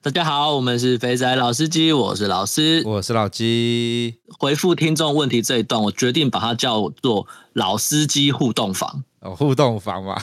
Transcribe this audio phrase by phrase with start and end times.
[0.00, 4.20] 大家好，我们是肥仔老司机，我是老师，我是老鸡。
[4.38, 9.02] 回复听众问题这一段，我决定把它叫做“老司机互动房”。
[9.20, 10.16] 哦，互动房嘛，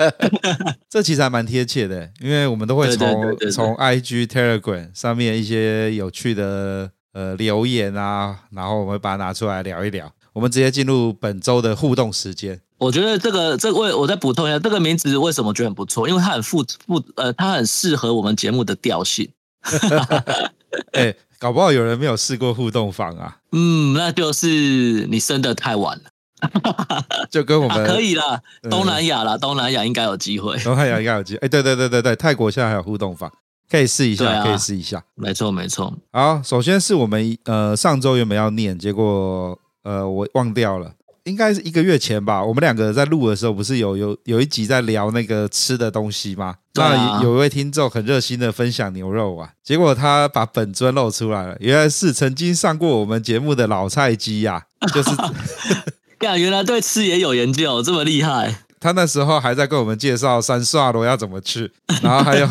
[0.90, 3.08] 这其实还蛮贴切的，因为我们都会从
[3.50, 10.12] 从 IG、Telegram 上面一些有趣的呃留言啊，然后我们会把它拿出来聊一聊。
[10.34, 12.60] 我们直接进入本周的互动时间。
[12.80, 16.08] 我觉得这个这个我我再补充一下，这个名字为什么觉得很不错？
[16.08, 19.28] 因为它很复复呃，它很适合我们节目的调性。
[20.92, 23.36] 哎、欸，搞不好有人没有试过互动房啊？
[23.52, 26.04] 嗯，那就是你生的太晚了。
[27.30, 30.56] 就跟我们、啊、可以啦，东南亚啦，东南亚应该有机会。
[30.60, 31.38] 东南亚应该有机会。
[31.40, 33.30] 哎、欸，对对对对对，泰国现在还有互动房，
[33.70, 35.04] 可以试一下，啊、可以试一下。
[35.16, 35.92] 没错没错。
[36.12, 40.90] 好，首先是我们呃上周原本要念，结果呃我忘掉了。
[41.24, 46.56] 应该是一个月前吧，我们两个在录的时候，不是有有有一集在聊那个吃的东西吗？
[46.74, 55.10] 那有一位听众很热心的分享牛肉啊，结果他把本尊露出来了，原来是曾经上过我们节目的老菜鸡呀，就是，
[56.38, 58.60] 原来对吃也有研究，这么厉害。
[58.80, 61.70] 他那时候还在跟我们介绍三沙罗要怎么吃，
[62.02, 62.48] 然后还有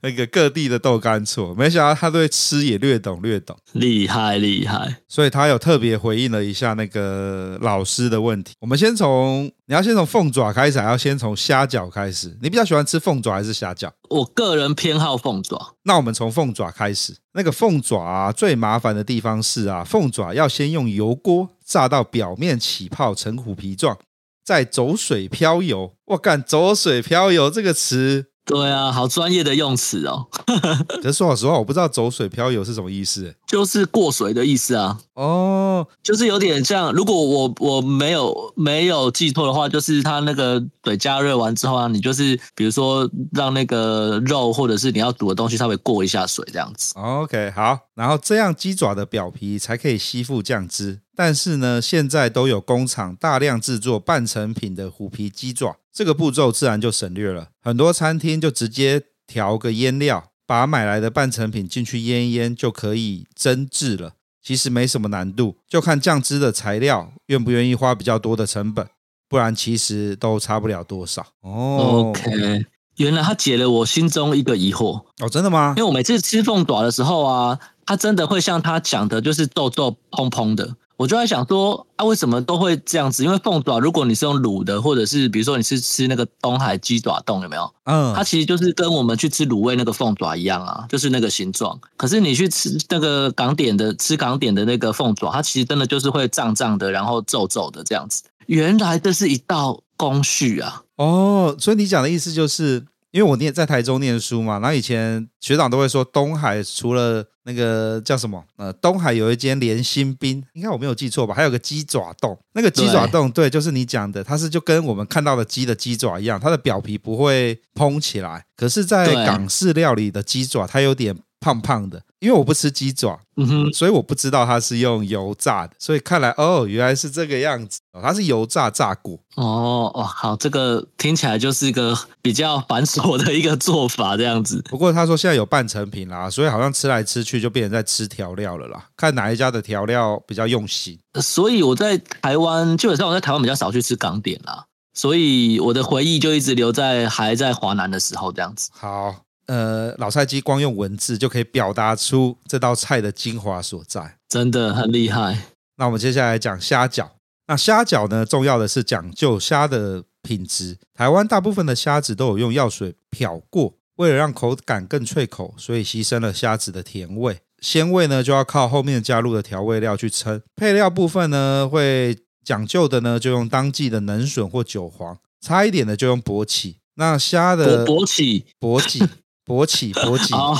[0.00, 4.96] 那个各地的豆干醋，没想到他对吃也略懂略懂，厉害厉害。
[5.08, 8.54] 所以他有特别回应了一下那个老师的问题。
[8.58, 12.36] 我们先从你要先从凤爪开始，还要先从虾饺开始？
[12.42, 13.88] 你比较喜欢吃凤爪还是虾饺？
[14.10, 15.74] 我个人偏好凤爪。
[15.84, 17.14] 那我们从凤爪开始。
[17.34, 23.96] 那个凤爪啊，最麻烦的地方是啊，凤爪要先用油锅炸到表面起泡成虎皮状。
[24.44, 30.26] 在走水漂游，我干走水漂游这个词，对啊，好专业的用词哦。
[31.00, 34.98] 可是说老实话，我不知道走水漂游是什么意思，就是过水的意思啊。
[35.14, 46.94] 哦，就是有点像，如果我我没有没有记错的话，就是它那个水加热完之后啊，你就是比如说让那个肉或者是你要煮的东西稍微过一下水这样子。
[46.96, 51.00] OK，好，然后这样鸡爪的表皮才可以吸附酱汁。
[51.14, 57.48] 但是呢，现在都有工厂大量制作半成品的虎皮鸡爪，这个步骤自然就省略了。
[57.60, 64.12] 很多餐厅就直接调个腌料，把买来的半成品进去腌一腌就可以蒸制了。
[64.42, 68.88] 其实没什么难度，就看酱汁的材料愿不愿意花比较多的成本，
[69.28, 71.24] 不然其实都差不了多少。
[71.42, 72.66] 哦，OK，
[72.96, 75.04] 原来他解了我心中一个疑惑。
[75.20, 75.74] 哦，真的吗？
[75.76, 80.74] 因为我每次吃凤爪的时候啊，它真的会像他讲的，就是豆豆蓬蓬的。
[80.96, 83.24] 我就在想说，啊，为什么都会这样子？
[83.24, 87.74] 因为凤爪，如果你是用卤的，或者是比如说你是吃那个东海鸡爪冻，有没有？
[87.84, 91.78] 嗯，它其实就是跟我们去吃卤味那个凤爪一样啊，就是那个形状。
[91.96, 98.22] 可是你去吃那个港点的，吃港点的那个凤爪，它其实真的就是会胀胀的，然后皱皱的这样子。
[98.46, 100.82] 原来这是一道工序啊！
[100.96, 102.84] 哦，所以你讲的意思就是。
[103.12, 111.34] 因为我念在台中念书嘛，然后以前学长都会说东海除了那个叫什么，呃，东海有一间连心冰，应该我没有记错吧？
[111.34, 122.00] 还有个鸡爪冻，那个鸡爪冻，对，就是你讲的，它是就跟我们看到的鸡的鸡爪一样，它的表皮不会蓬起来，可是，在港式料理的鸡爪，它有点胖胖的。
[122.20, 129.18] 因为我不吃鸡爪，嗯哼，所以我不知道它是用油炸的，所以看来哦，原来是这个样子，它是油炸炸过。
[129.34, 134.62] 哦哦，好，这个听起来就是一个比较繁琐的一个做法，这样子。
[134.70, 140.96] 不过他说现在有半成品啦，所以好像吃来吃去就变成在吃调料了啦，看哪一家的调料比较用心。
[141.20, 144.64] 所以我在台湾，基本上我在台湾比较少去吃港点啦，
[144.94, 148.70] 所以我的回忆就一直留在还在华南的时候这样子。
[148.72, 149.16] 好。
[149.52, 155.42] 呃，老菜鸡光用文字就可以表达出这道菜的精华所在，真的很厉害。
[155.76, 157.06] 那我们接下来讲虾饺。
[157.46, 160.78] 那虾饺呢，重要的是讲究虾的品质。
[160.94, 170.40] 台湾大部分的虾子都有用药水漂过，为了让口感更脆口，所以牺牲了虾子的甜味，鲜味呢就要靠后面加入的调味料去撑。
[170.56, 176.78] 配料部分呢，会讲究的呢，就用当季的嫩笋或韭黄，差一点的就用勃起。
[176.94, 179.06] 那虾的勃起，勃起。
[179.46, 180.34] 勃起， 勃起。
[180.34, 180.56] 哦，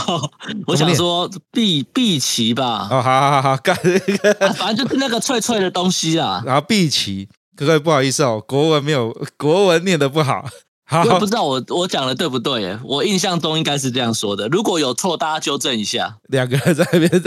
[0.67, 2.88] 我想说碧碧琪吧。
[2.90, 6.43] 哦，好好好好，干那个，反正就是那个脆脆的东西啊。
[6.46, 10.46] 然后碧琪，哥哥不好意思哦，国文没有，国文念的不好。
[10.84, 12.79] 好，我不知道我我讲的对不对耶？
[12.84, 14.46] 我印象中应该是这样说的。
[14.49, 16.19] 如果有错，大家纠正一下。
[16.29, 17.23] 两个人在那边。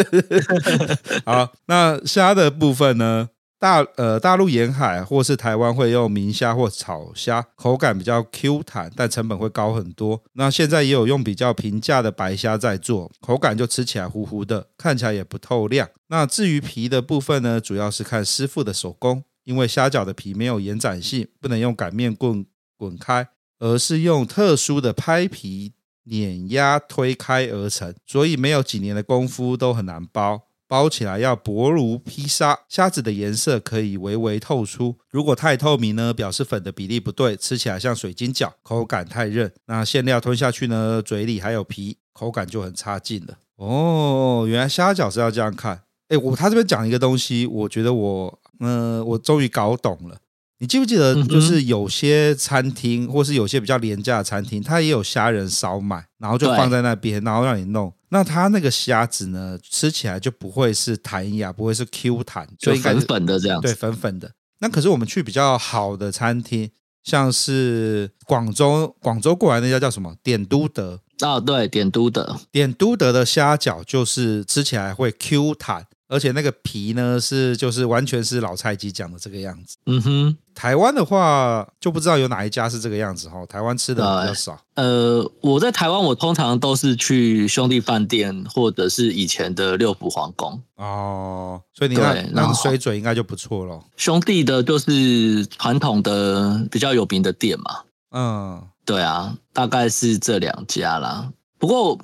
[1.26, 3.30] 好，那虾的部分呢？
[3.66, 10.22] 大呃大陆沿海或是台湾会用明虾或草虾，口感比较 Q 弹，但成本会高很多。
[10.34, 15.90] 那现在也有用比较平价的白虾在做，口感就吃起来糊糊的，看起来也不透亮。
[16.10, 22.46] 那至于皮的部分呢，主要是看师傅的手工，因为虾饺的皮没有延展性，不能用擀面棍
[22.78, 23.28] 滚开，
[23.58, 25.74] 而是用特殊的拍皮
[26.04, 30.45] 碾压推开而成，所以没有几年的功夫都很难包。
[30.68, 34.96] 包起来要薄如披萨，虾子的颜色可以微微透出。
[35.10, 39.52] 如果太透明呢，表示粉的比例不对，吃起来像水晶饺，口感太韧。
[39.68, 43.38] 那馅料吞下去呢，嘴里还有皮，口感就很差劲了。
[43.58, 45.82] 哦，原来虾饺是要这样看。
[46.08, 50.18] 哎，我他这边讲一个东西，我觉得我，嗯、呃，我终于搞懂了。
[50.60, 57.94] 你记不记得，就是有些餐厅，或是有些比较廉价的餐厅，它也有虾仁烧卖，然后就放在那边，然后让你弄。
[58.10, 63.60] 那它那个虾子呢，吃起来就不会是弹牙，不会是 Q 弹，就粉粉的这样。
[63.60, 64.32] 对，粉粉的。
[64.60, 66.72] 那可是我们去比较好的餐厅，
[67.04, 70.16] 像是广州广州过来那家叫什么？
[70.24, 71.02] 点都德。
[71.22, 72.38] 哦，对，点都德。
[72.52, 75.88] 点都德的虾饺就是吃起来会 Q 弹。
[76.08, 79.76] 而且那个皮呢，是就是完全是老菜鸡讲的这个样子。
[79.88, 83.44] 嗯哼，台湾的话就不知道有哪一家是这个样子哈。
[83.48, 84.60] 台湾吃的比较少。
[84.76, 90.62] 呃，我在台湾，我通常都是去兄弟饭店或者是以前的六福皇宫。
[90.76, 93.84] 哦，所以你看那个水准应该就不错咯。
[93.98, 97.80] 兄弟的就是传统的比较有名的店嘛。
[98.12, 101.32] 嗯，对啊，大概是这两家啦。
[101.58, 101.98] 不过，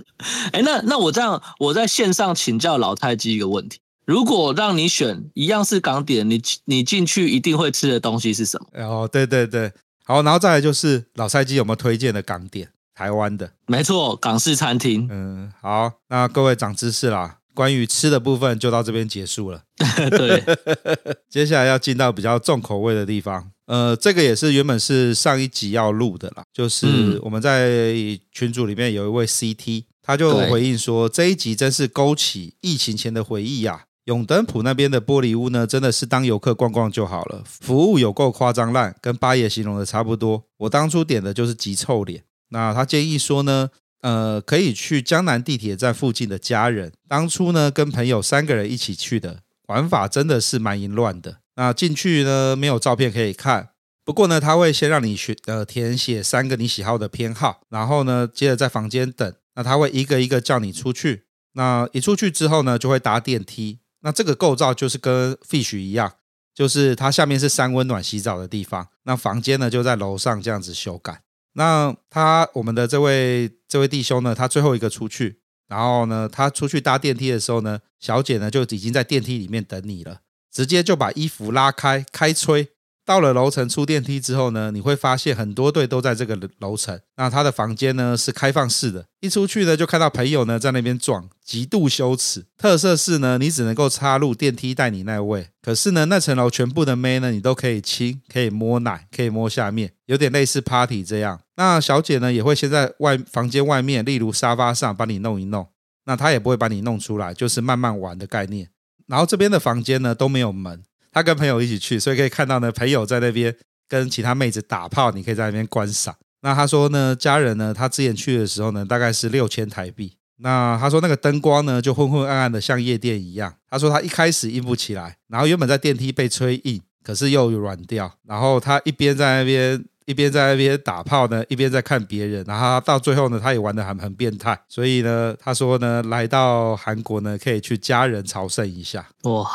[0.53, 3.79] 哎，那那我这样，我在线上请教老太鸡一个问题。
[4.11, 8.83] 如果让你选一样是港点，你你进去一定会吃的东西是什么？
[8.83, 9.71] 哦，对对对，
[10.03, 12.67] 好，然后再来就是老赛鸡有没有推荐的港点？
[12.93, 15.07] 台湾的，没错，港式餐厅。
[15.09, 19.63] 嗯，好，那各位长知识啦，关于吃的部分就到这边结束了。
[20.11, 20.43] 对，
[21.31, 23.49] 接下来要进到比较重口味的地方。
[23.67, 27.93] 呃，这个也是原本是上一集要录的啦，就是我们在
[28.33, 33.85] 群组里面有一位 CT，他就回应说，这一集真是勾起疫情前的回忆呀。
[34.05, 40.43] 永登浦那边的玻璃屋呢，真的是当游客逛逛就好了，服务有够夸张烂，跟八爷形容的差不多。
[40.57, 42.23] 我当初点的就是极臭脸。
[42.49, 43.69] 那他建议说呢，
[44.01, 46.91] 呃，可以去江南地铁站附近的家人。
[47.07, 51.37] 当初呢，跟朋友三个人一起去的，玩法真的是蛮淫乱的。
[51.55, 53.69] 那进去呢，没有照片可以看，
[54.03, 59.31] 不过呢，他会先让你选呃填写三个你喜好的偏好，然后呢，接着在房间等。
[59.55, 61.25] 那他会一个一个叫你出去。
[61.53, 63.79] 那一出去之后呢，就会搭电梯。
[64.01, 66.13] 那这个构造就是跟 Fish 一样，
[66.53, 71.21] 就是它下面是三温暖洗澡的地方，那房间呢就在楼上这样子修改。
[71.53, 80.21] 那他我们的这位这位弟兄呢，他最后一个出去，然后呢，他出去搭电梯的时候呢，小姐呢就已经在电梯里面等你了，
[80.51, 82.69] 直接就把衣服拉开开吹。
[83.03, 86.99] 到了楼层出电梯之后呢，你会发现很多对都在这个楼层。
[87.17, 92.45] 那他的房间呢是开放式的，一出去呢就看到朋友呢在那边撞，极度羞耻。
[92.57, 101.41] 特色是呢，你只能够插入电梯带你那位，可是呢那层楼全部的妹呢你都可以亲，可以摸奶，可以摸下面，有点类似 party 这样。
[101.55, 105.67] 那小姐呢也会先在外房间外面，例如沙发上帮你弄一弄，
[106.05, 108.69] 那她也不会把你弄出来，就是慢慢玩的概念。
[109.07, 110.83] 然后这边的房间呢都没有门。
[111.11, 113.55] 他跟朋友一起去，所以可以看到呢，朋友在那边
[113.87, 116.15] 跟其他妹子打炮，你可以在那边观赏。
[116.41, 120.13] 那他说呢，家人呢，他之前去的时候呢，大概是六千台币。
[120.37, 123.53] 那他说那个灯光呢，就昏昏暗暗的，像夜店一样。
[123.69, 128.11] 他说他一开始硬不起来，然后原本在电梯被吹硬，可是又软掉。
[128.25, 132.43] 然后他一边在那边一边在那边打炮呢，一边在看别人。
[132.47, 134.59] 然后到最后呢，他也玩得很很变态。
[134.67, 139.07] 所以呢，他说呢，来到韩国呢，可以去家人朝圣一下。
[139.25, 139.47] 哇！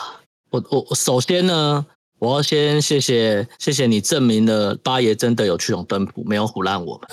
[0.71, 1.85] 我我首先呢，
[2.19, 7.09] 我要先谢谢谢谢你证明了八爷真的有去永登浦，没有唬烂我们。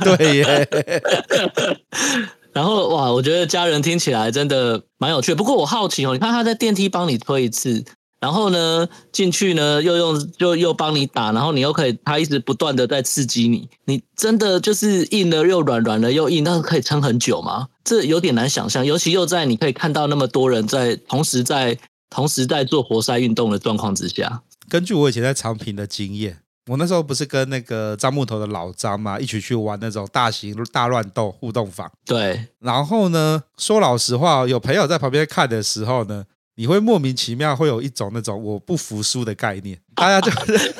[0.16, 0.68] 对耶。
[2.52, 5.36] 然后哇，我觉得家人听起来真的蛮有趣的。
[5.36, 7.84] 不过我好奇哦，你看他在电梯帮你推一次，
[8.20, 17.68] 然后呢进去呢又用又又帮你打，然后你又可以他一直不断的在刺激你，你真的就是硬了又软，软了又硬，那可以撑很久吗？
[17.84, 21.78] 这有点难想象，尤其又在你可以看到那么多人在同时在。
[22.10, 31.90] 同时在做活塞运动的状况之下，根据我以前在长平的经验，我那时候不是跟那个张木头的老张嘛，一起去玩那种大型大乱斗互动房。
[32.04, 36.24] 对，然后呢，说老实话，有朋友在旁边看的时候呢，
[36.56, 40.74] 你会莫名其妙会有一种那种我不服输的概念，大家就是，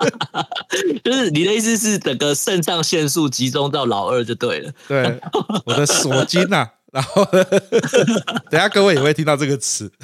[1.04, 4.72] 就是你的意思是整个肾上腺素集中到老二就对了。
[4.88, 5.20] 对，
[5.66, 6.68] 我的锁精呐。
[6.94, 7.24] 然后，
[8.48, 9.90] 等下各位也会听到这个词。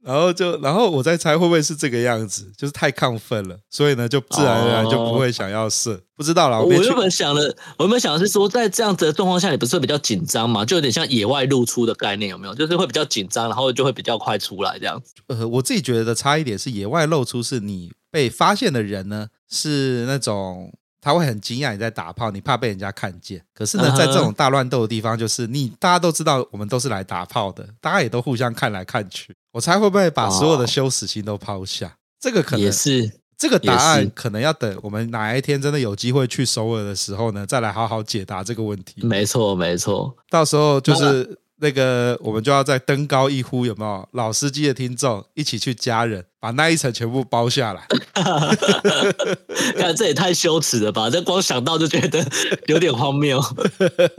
[0.00, 5.92] 然后就，然后我在猜会不会是这个样子，就是太亢奋了，所以呢，就自然而然就不会想要射。
[5.92, 10.64] 哦、不知道啦，我，我原本想的，我原本想的是说，在这样子的状况下，你不是会比较紧张嘛？
[10.64, 12.54] 就有点像野外露出的概念，有没有？
[12.54, 15.12] 就是会比较紧张，然后就会比较快出来这样子。
[15.26, 20.72] 呃，我自己觉得的差一点是，野外露出是你被发现的人呢，是那种。
[21.00, 23.42] 他会很惊讶你在打炮，你怕被人家看见。
[23.54, 29.34] 可是呢，在这种大乱斗的地方，就是你大家都知道我们都是来打炮的，大家也都互相看来看去。
[29.52, 31.96] 我猜会不会把所有的羞耻心都抛下？
[32.20, 39.06] 这个可能也是这个答案，可能要等我们哪一天真的有机会去首尔的时候呢，再来好好解答这个问题。
[39.06, 41.38] 没错，没错，到时候就是。
[41.60, 47.86] 那个，我们就要再登高一呼，有没有老司机的听众一起去加人，把那一层全部包下来？
[49.76, 51.10] 看这也太羞耻了吧！
[51.10, 52.24] 这光想到就觉得
[52.66, 53.40] 有点荒谬。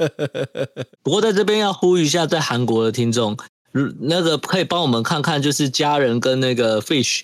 [1.01, 3.37] 不过在这边要呼吁一下，在韩国的听众，
[4.01, 7.21] 那个可以帮我们看看，就是家人跟那个 Fish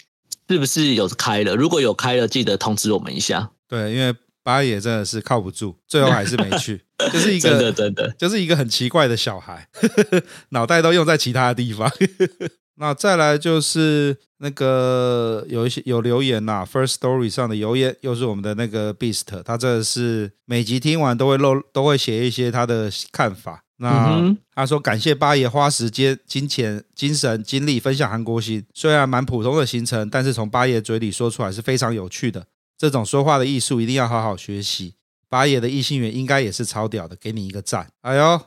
[0.47, 1.55] 是不是有开了？
[1.55, 3.51] 如果有开了，记得通知我们一下。
[3.67, 4.15] 对，因为。
[4.45, 6.79] 八爷真的是靠不住，最后还是没去，
[7.11, 9.67] 就是一个真的真的，就是一个很奇怪的小孩，
[10.49, 11.91] 脑袋都用在其他的地方。
[12.77, 23.63] 那再来就是那个有一些有留言呐，First Story 上的留言，又是我们的那个 Beast，他这是每集听完都会漏，都会写一些他的看法。
[23.77, 24.21] 那
[24.53, 32.45] 他说感谢八爷花时间、金钱、精神、精力分享韩国行，虽然蛮普通的行程，但是从八爷嘴里说出来是非常有趣的。
[32.77, 34.95] 这种说话的艺术一定要好好学习。
[35.27, 37.87] 八爷的异性缘应该也是超屌的，给你一个赞。
[38.01, 38.41] 哎呦，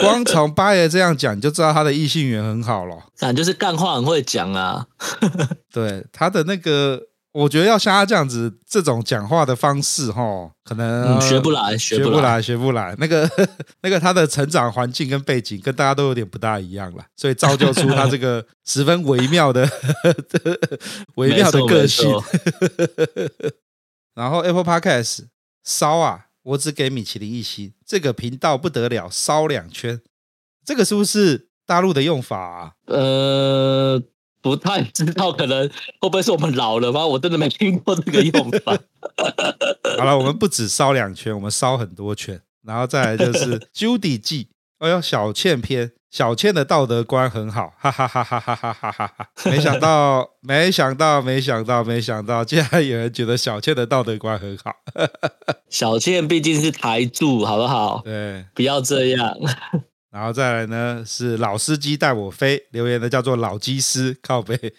[0.00, 3.06] 光从八爷这样讲，你就知道他的异性缘很好了。
[3.18, 4.86] 感 就是干话很会讲啊。
[5.72, 7.08] 对他的那个。
[7.32, 12.94] 我觉得要像他这样子，这种讲话的方式，哈，可能学不来，学不来，学不来。
[12.98, 13.26] 那个，
[13.80, 19.66] 那个，他的成长环境跟背景跟大家都有点不大一样了，所以造就出他这个 十分微妙的、
[21.16, 22.06] 微妙的个性。
[24.14, 25.20] 然后 Apple Podcast
[25.64, 29.98] 烧啊，我只给米其林一星，这个频道不得了，烧两圈，
[30.66, 32.72] 这个是不是大陆的用法啊？
[32.86, 34.02] 呃。
[34.42, 35.66] 不太知道，可能
[36.00, 37.06] 会不会是我们老了吗？
[37.06, 38.76] 我真的没听过这个用法。
[39.96, 44.48] 好了，我们不止烧两圈，我们烧很多圈，然后再来就是 Judy 记。
[44.78, 49.28] 哎呦，小倩篇，小倩的道德观很好，哈哈哈哈哈哈哈哈哈！
[49.44, 54.74] 没想到，没想到，没想到，没想到，竟然有人觉得小倩的道德观很好。
[55.70, 58.02] 小倩毕竟是台柱，好不好？
[58.04, 59.36] 对，不要这样。
[60.12, 64.74] 然后再来呢，是老司机带我飞，留言的叫做老机师靠背，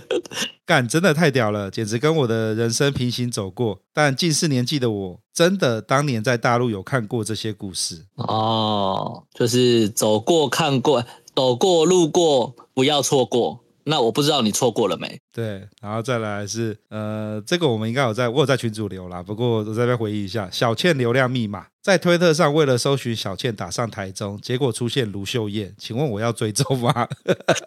[0.64, 3.82] 干真的太屌了，简直跟我的人生平行走过。
[3.92, 11.04] 但近四年纪的我，真的当年在大陆有看过这些故事哦，就是走过看过，
[11.36, 13.60] 走过路过，不要错过。
[13.90, 15.20] 那我不知道你错过了没？
[15.32, 19.20] 对，然后再来是呃，这个我们应该有在，我有在群主留啦。
[19.20, 27.08] 不过我在这边回忆一下，小倩流量密码在推特上为了搜寻小倩打上台中，结果出现卢秀燕，请问我要追踪吗？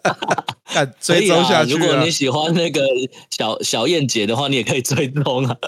[0.64, 1.78] 看追踪下去、啊。
[1.78, 2.80] 如果你喜欢那个
[3.30, 5.56] 小小燕姐的话，你也可以追踪啊。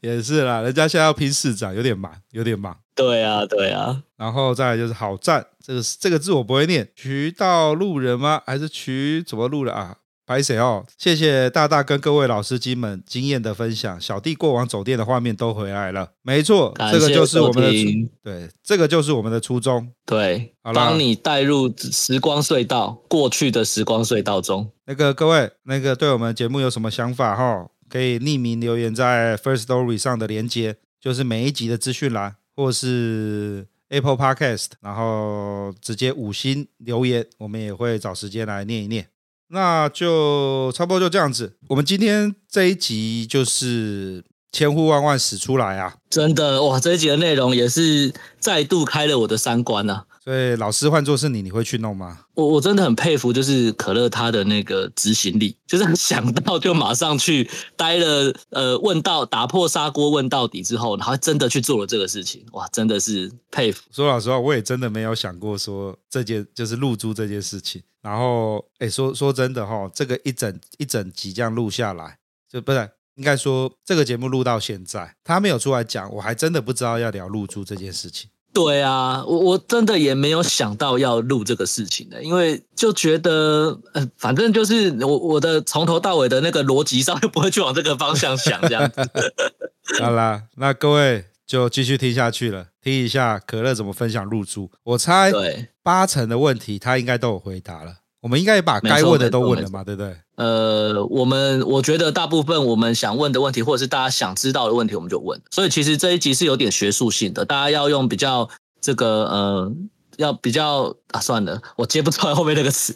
[0.00, 2.76] 也是啦，人家现在要拼市长，有点忙，有点忙。
[2.94, 4.02] 对啊，对啊。
[4.16, 8.42] 然后再来就是好赞，这个这个字我不会念，渠道路人吗？
[8.46, 9.96] 还是渠怎么路人啊？
[10.26, 10.84] 白谁哦？
[10.98, 16.10] 谢谢大大跟各位老司机们经验的分享，小弟过往走店的画面都回来了。
[16.20, 17.88] 没错，这个就是我们的初，
[18.22, 19.90] 对，这个就是我们的初衷。
[20.04, 24.70] 对，好啦，帮你带入时光隧道，过去的时光隧道中。
[24.84, 27.66] 那个各位，那个对我们节目有什么想法哈？
[27.88, 39.08] 可以匿名留言在 First Story 上的连接，就是每一集的资讯栏，或是 Apple Podcast，然后直接五星留言，我们也会找时间来念一念。
[39.50, 41.56] 那就差不多就这样子。
[41.68, 45.96] 我们今天这一集就是千呼万唤始出来啊！
[46.10, 50.04] 真的哇，这一集的内容也是再度开了我的三观啊。
[50.28, 52.20] 对，老师换作是你，你会去弄吗？
[52.34, 63.80] 我我真的很佩服，就是可乐他的那个执行力，就是想到就马上去待了，呃，问到打破砂锅问到底之后，然后真的去做了这个事情，哇，真的是佩服。
[63.90, 67.82] 说老实话，我也真的没有想过说这件就是露珠这件事情。
[68.02, 72.18] 然后，哎，说说真的哈，这个一整一整集这样录下来，
[72.52, 78.28] 就不是应该说这个节目录到现在，他没有出来讲，我还真的不知道要聊露珠这件事情。
[78.58, 89.08] 对啊，我我真的也没有想到要录这个事情的，因为就觉得，呃，反正就是我我的从头到尾的那个逻辑上就不会去往这个方向想这样子。
[90.02, 94.72] 好啦，那各位就继续听下去了，听一下可乐怎么分享入住。
[94.82, 97.98] 我猜，对八成的问题他应该都有回答了。
[98.20, 100.16] 我们应该也把该问的都问了嘛，对不对？
[100.36, 105.40] 呃，我们我觉得大部分我们想问的问题，或者是大家想知道的问题，我们就问。
[105.50, 108.48] 所以其实这一集是有点学术性的，大家要用比较
[108.80, 109.72] 这个呃，
[110.16, 112.92] 要比较啊，算了，我接不出来后面那个词，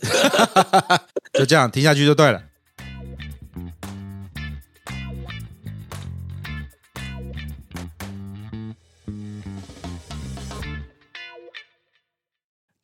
[1.35, 2.43] 就这样听下去就对了。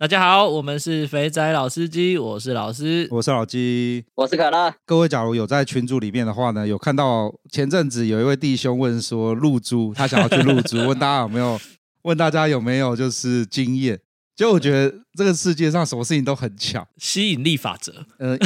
[0.00, 4.72] 大家好，我们是肥仔老司机，我是老师，我是老鸡，我是可乐。
[4.86, 11.58] 各位，假如有在群组里面的话呢，有看到前阵子有一位弟兄问说露珠，他想要去露珠， 问大家有没有，
[12.02, 13.98] 问大家有没有就是经验。
[14.38, 17.92] 就我觉得这个世界上什么事情都很巧，吸引力法则。
[18.20, 18.38] 呃，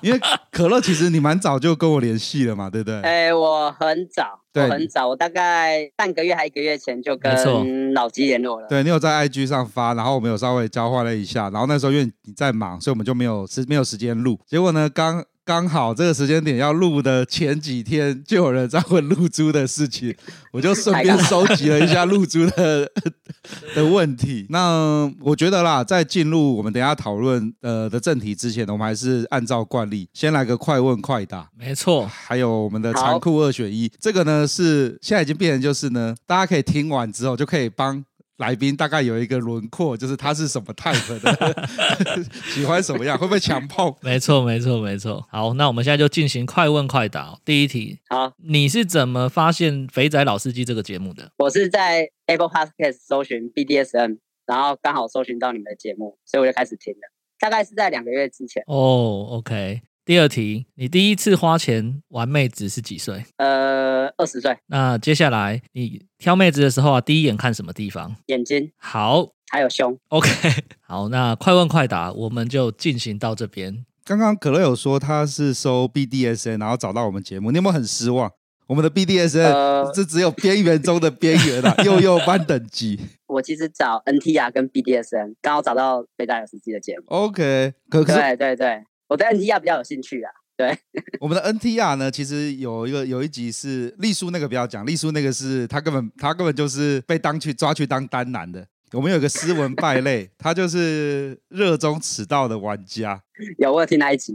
[0.00, 0.20] 因为
[0.52, 2.94] 可乐其实你蛮早就跟我联系了嘛，对不对？
[3.02, 8.68] 哎、欸，我很早，对我很早，我大概半个月还一个月前就跟老吉联络了。
[8.68, 14.38] 对，你有在 IG 上发，然后我们有稍微交换了一下，然后那时候因为你在忙，所以我们就没有时没有时间录。
[14.46, 20.14] 结果呢，刚刚好这个时间点要录的前几天，就有人在问露珠的事情，
[20.50, 22.90] 我就顺便收集了一下露珠的
[23.76, 24.46] 的问题。
[24.48, 31.46] 那我觉得啦，在进入我们等一下讨论呃的正题之前呢，我们还是按照惯例，先来个快问快答。
[31.58, 38.02] 没错，还有我们的残酷二选一，这个呢是现在已经变成就是呢，大家可以听完之后就可以帮。
[38.38, 41.68] 来宾大概有一个轮廓，就是他是什么 type 的，
[42.52, 43.94] 喜欢什么样，会不会强碰？
[44.00, 45.24] 没错，没错，没错。
[45.30, 47.38] 好，那我们现在就进行快问快答。
[47.44, 51.30] 第一题，好，你是怎么发现《肥仔老司机》这个节目的？
[51.38, 57.00] 我是在 Apple Podcast 搜寻 BDSM，然后刚好搜寻到你们的节目，所以我就开始听了。
[57.38, 58.62] 大概是在两个月之前。
[58.66, 59.82] 哦，OK。
[60.04, 63.24] 第二题，你第一次花钱玩妹子是几岁？
[63.38, 64.54] 呃，二十岁。
[64.66, 68.14] 那接下来你挑妹子的时候啊，第一眼看什么地方？
[68.26, 68.70] 眼睛。
[68.76, 69.98] 好，还有胸。
[70.08, 70.28] OK，
[70.86, 73.86] 好，那快问快答，我们就进行到这边。
[74.04, 78.30] 刚刚可乐有说他是搜 BDSN，然后找到我们节目，你有没有很失望？
[78.66, 83.00] 我们的 BDSN 这只有边缘中的边缘啊， 幼幼班等级。
[83.28, 87.04] 我其实找 NTR 跟 BDSN，刚好找到北大有司机的节目。
[87.06, 88.84] OK，可可是对对对。
[89.14, 90.76] 我对 NTR 比较有兴趣啊，对。
[91.22, 98.66] 我们的 NTR 呢，其实有一个有一集是丽叔那个不要讲，丽叔那个是他根本他根本就是被当去抓去当单男的。
[98.92, 103.22] 我们有个斯文败类，他就是热衷迟到的玩家。
[103.58, 104.34] 有，我有听那一集。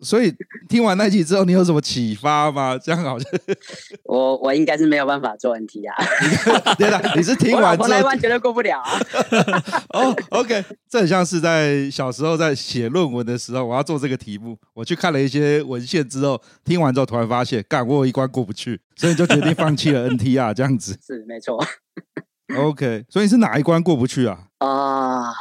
[0.00, 0.34] 所以
[0.68, 2.76] 听完那一集之后，你有什么启发吗？
[2.78, 3.30] 这样好像
[4.04, 5.94] 我我应该是没有办法做 NT 啊。
[6.76, 8.98] 对了，你是听完之后，我那一关绝对过不了啊。
[9.94, 20.98] 哦、oh,，OK，这很像是在小时候在写论文的时候，我要做这个题目，我去看了一些文献之后，听完之后突然发现，干，我有一关过不去，所以就决定放弃了 NTR 这样子。
[21.06, 21.64] 是没错。
[22.56, 24.48] OK，所以是哪一关过不去啊？
[24.58, 25.34] 啊，uh,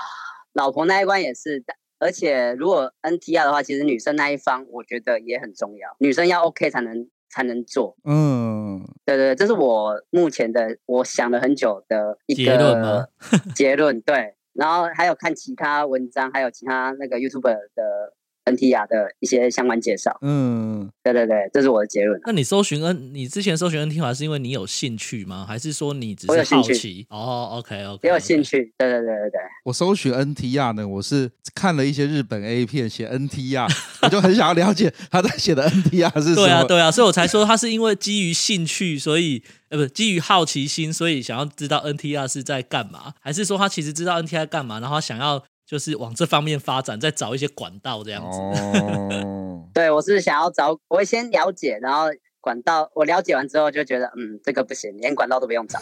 [0.54, 1.64] 老婆那一关也是。
[2.00, 7.96] 而且如果 NTR 的话，其实女生那一方我觉得也很重要，女生要 OK 才能才能做。
[8.06, 13.08] 嗯，对对，这是我目前的我想了很久的一个结论。
[13.56, 18.14] 结论对，然后还有看其他文章，还有其他那个 YouTuber 的。
[18.46, 22.20] NTR 的一些相关介绍，嗯，对对对，这是我的结论。
[22.26, 25.46] 那你搜寻 N，你之前搜寻 NTR 是因为你有兴趣吗？
[25.48, 27.06] 还是说你只是好奇？
[27.10, 28.74] 哦，OK OK，也有兴趣。
[28.78, 29.40] 对对对对对。
[29.66, 33.70] 我搜寻 NTR 呢，我是看了一些日本 A 片写 NTR，
[34.02, 36.36] 我就很想要了解 他在写的 NTR 是什么。
[36.36, 43.14] 对啊对啊，所以我才说他是因为基于兴趣，所以呃不基于好奇心，所以想要知道 NTR 是在干嘛？
[43.22, 45.44] 还是说他其实知道 NTR 干嘛，然后他想要？
[45.72, 48.38] 就是往这方面发展，再找一些管道这样子。
[48.40, 52.08] 哦， 对，我是想要找，我会先了解，然后
[52.42, 55.80] 管道我了解完之后就觉得，嗯，这个不行，连管道都不用找，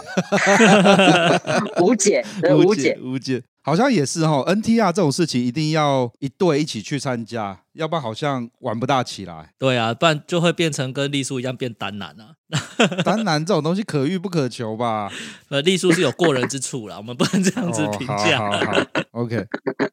[1.82, 2.24] 无解，
[2.56, 3.42] 无解，无解。
[3.70, 9.52] 好像也是哈，NTR 这种事情一定要一对一起去参加，要不然好像玩不大起来。
[9.60, 12.34] 对啊，不然就会变成跟丽叔一样变单男啊。
[13.06, 15.12] 单男这种东西可遇不可求吧？
[15.50, 18.40] 呃，丽叔是有过人之处啦，我们不能这样子评价。
[18.40, 19.46] 哦、好好好，OK。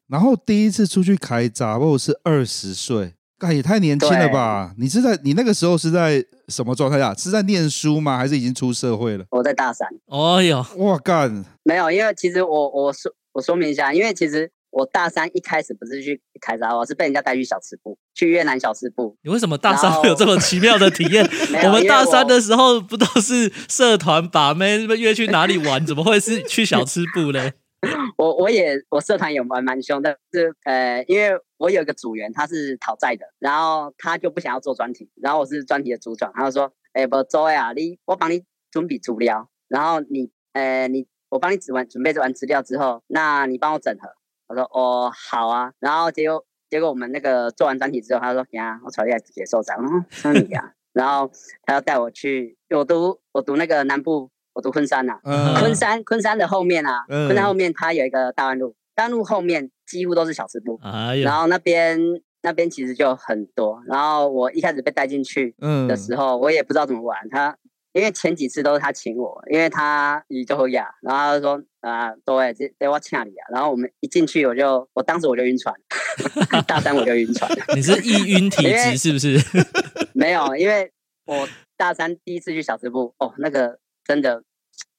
[0.07, 4.73] 然后第一次出去开闸，我是二十岁，那也太年轻了吧？
[4.79, 7.13] 你是在你那个时候是在什么状态下？
[7.13, 8.17] 是在念书吗？
[8.17, 9.25] 还是已经出社会了？
[9.29, 9.87] 我在大三。
[10.07, 13.13] 哦哟，哇干，没有，因为其实我我说。
[13.37, 19.15] 我说明一下，因为其实我大三一开始不是去开闸，我是被人家带去小吃部，去越南小吃部。
[19.21, 21.23] 你为什么大三会有这么奇妙的体验？
[21.61, 25.85] 我，我们大三的时候不都是社团把妹，约去哪里玩？
[25.85, 27.51] 怎么会是去小吃部呢？
[28.17, 44.09] 我我也我社团也玩蛮凶，但是呃，因为我有一个组员他是讨债的，然后他就不想要做专题，然后我是专题的组长，他就说：“哎、欸，不周啊，你我帮你准备资料，然后你呃你。”我帮你指完准备完资料之后，那你帮我整合。
[44.47, 51.29] 我说哦好啊，然后结果结果我们那个做完专题之后，他说：“呀，我考一下直接受伤。”嗯，说你呀，然后
[51.63, 61.99] 他要带我去，我读我读那个南部，我读昆山呐、啊，嗯、昆山昆山的后面啊，嗯、昆山后面它有一个大湾路，大湾路后面几乎都是小吃部，哎、呦然后那边
[62.41, 63.83] 那边其实就很多。
[63.85, 65.53] 然后我一开始被带进去
[65.89, 67.57] 的时候，嗯、我也不知道怎么玩，他。
[67.93, 73.47] 因为前几次都是他请我，因为他语都会哑，然后他就说啊，对，这这我请你啊。
[73.51, 75.73] 然后我们一进去，我就我当时我就晕船，
[76.67, 77.49] 大三我就晕船。
[77.75, 79.39] 你是易晕体质是不是？
[80.13, 80.91] 没有，因为
[81.25, 84.43] 我大三第一次去小吃部，哦，那个真的，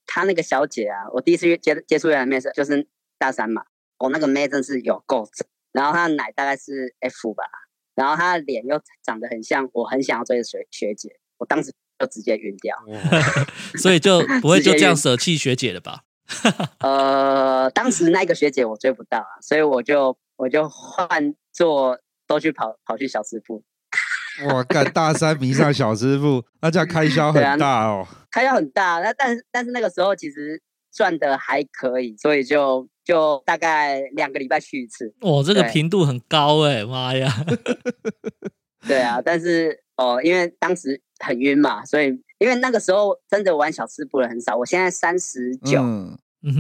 [0.07, 3.63] 他那个小姐啊，我第一次接接触原来面试就是大三嘛，
[3.99, 7.45] 哦，那个妹真是有够正，然后她的奶大概是 F 吧，
[7.95, 11.73] 然后她的脸又长得很像我很想要追的学学姐，我当时。
[11.99, 12.77] 就直接晕掉，
[13.79, 16.03] 所以就不会就这样舍弃学姐了吧？
[16.81, 23.65] 呃，当时那个学姐我追不到啊，所以我就我就换做都去跑跑去小师傅。
[24.47, 28.07] 我，干大三迷上小师傅，那这样开销很大哦。
[28.09, 35.13] 啊、开销很大，那但是但是那个时候其实赚的还可以，所以就就大概两个礼拜去一次。
[35.23, 37.35] 哦，这个频度很高哎，妈呀！
[38.87, 41.01] 对啊，但是哦，因为当时。
[41.19, 42.07] 很晕嘛，所以
[42.39, 44.57] 因为那个时候真的玩小吃部的很少。
[44.57, 45.81] 我现在三十九，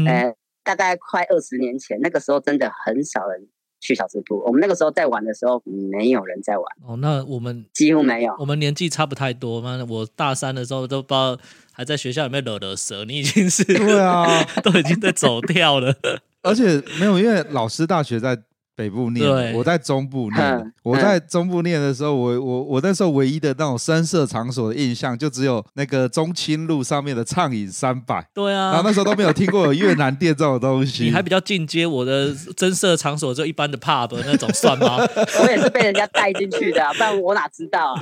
[0.07, 3.47] 呃，大概快二十年前，那个时候真的很少人
[3.81, 4.43] 去小吃部。
[4.45, 6.65] 我们那个时候在玩的时候，没有人在玩。
[6.87, 8.35] 哦，那我们几乎没有。
[8.39, 9.85] 我们年纪差不太多嘛。
[9.89, 11.39] 我大三的时候都不知道
[11.73, 15.95] 还在学校里面惹惹蛇，你已经是对啊， 都已经在走掉了。
[16.43, 18.43] 而且没有，因为老师大学在。
[18.79, 20.41] 北部念，我在中部念。
[20.41, 28.25] 嗯、我在中部念的时候，我我我那时候唯一的那种声色场所的印象，就只有那个中清路上面的畅饮三百。
[28.33, 31.03] 对啊，然后那时候都没有听过有越南店这种东西。
[31.03, 34.99] 你还比较进阶，我的声色场所就一般的 pub 那种算吗？
[35.43, 38.01] 我也是被人家带进去的、啊，不然我哪知道啊？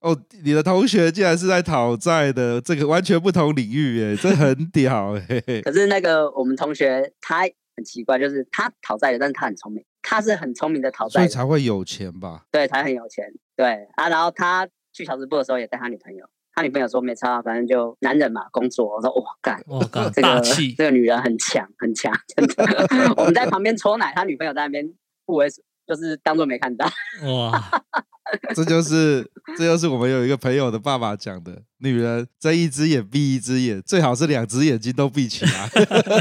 [0.00, 0.14] 哦，
[0.44, 5.42] 你的同学竟然是在讨债的，这个完全不同领域耶，这很屌哎。
[5.62, 7.40] 可是那个我们同学他
[7.76, 9.82] 很奇怪，就是他讨债的，但是他很聪明。
[10.06, 12.44] 他是很聪明的讨债，所以才会有钱吧？
[12.52, 13.32] 对，才很有钱。
[13.56, 18.94] 对啊，然后他去小吃部的时候也带他女朋友，他女朋友说没差，反正就男人嘛，工作。
[18.94, 22.64] 我说哇干，哇干， 这个气这个女人很强很强，真的。
[23.16, 24.92] 我们在旁边抽奶，他女朋友在那边
[25.24, 25.48] 不为，
[25.86, 26.86] 就是当做没看到。
[27.24, 27.82] 哇。
[28.56, 29.22] 这就是，
[29.56, 35.68] 这就是我们有一个朋友的爸爸讲的：女人睁一只眼闭一只眼，最好是两只眼睛都闭起来。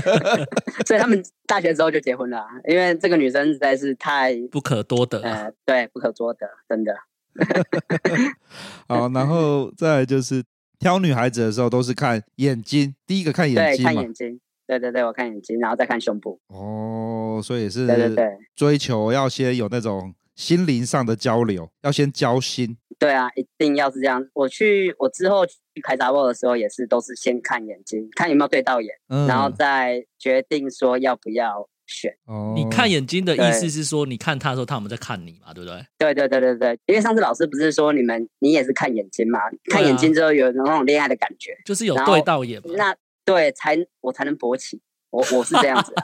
[0.85, 5.21] 所以他们大学之后就结婚了，因为这个女生实在是太不可多得。
[5.21, 6.93] 呃，对，不可多得，真的。
[8.87, 10.43] 好，然后再来就是
[10.79, 14.39] 挑女孩子的时候，都是看眼睛，第一个看眼睛，对，看眼睛。
[14.67, 16.39] 对对对，我看眼睛，然后再看胸部。
[16.47, 20.13] 哦，所以是对对对，追求要先有那种。
[20.35, 24.27] 心灵上的交流要先交心，对啊，一定要是这样。
[24.33, 32.15] 我去，我之后去开杂货的时候也是，都是先看眼睛，看有没有对到眼，嗯、然后再决定说要不要选。
[32.25, 35.85] 哦，你看眼睛的意思是说，你看他的时候，他们在看你嘛，对不对？
[35.97, 39.39] 对对对对对，因为上次老师不是说你们你也是看眼睛嘛？
[39.71, 42.73] 看眼睛之后有那种恋爱的感觉，就是有对到眼嘛。
[42.75, 44.81] 那对，才我才能勃起。
[45.13, 46.03] 我我是这样子啊。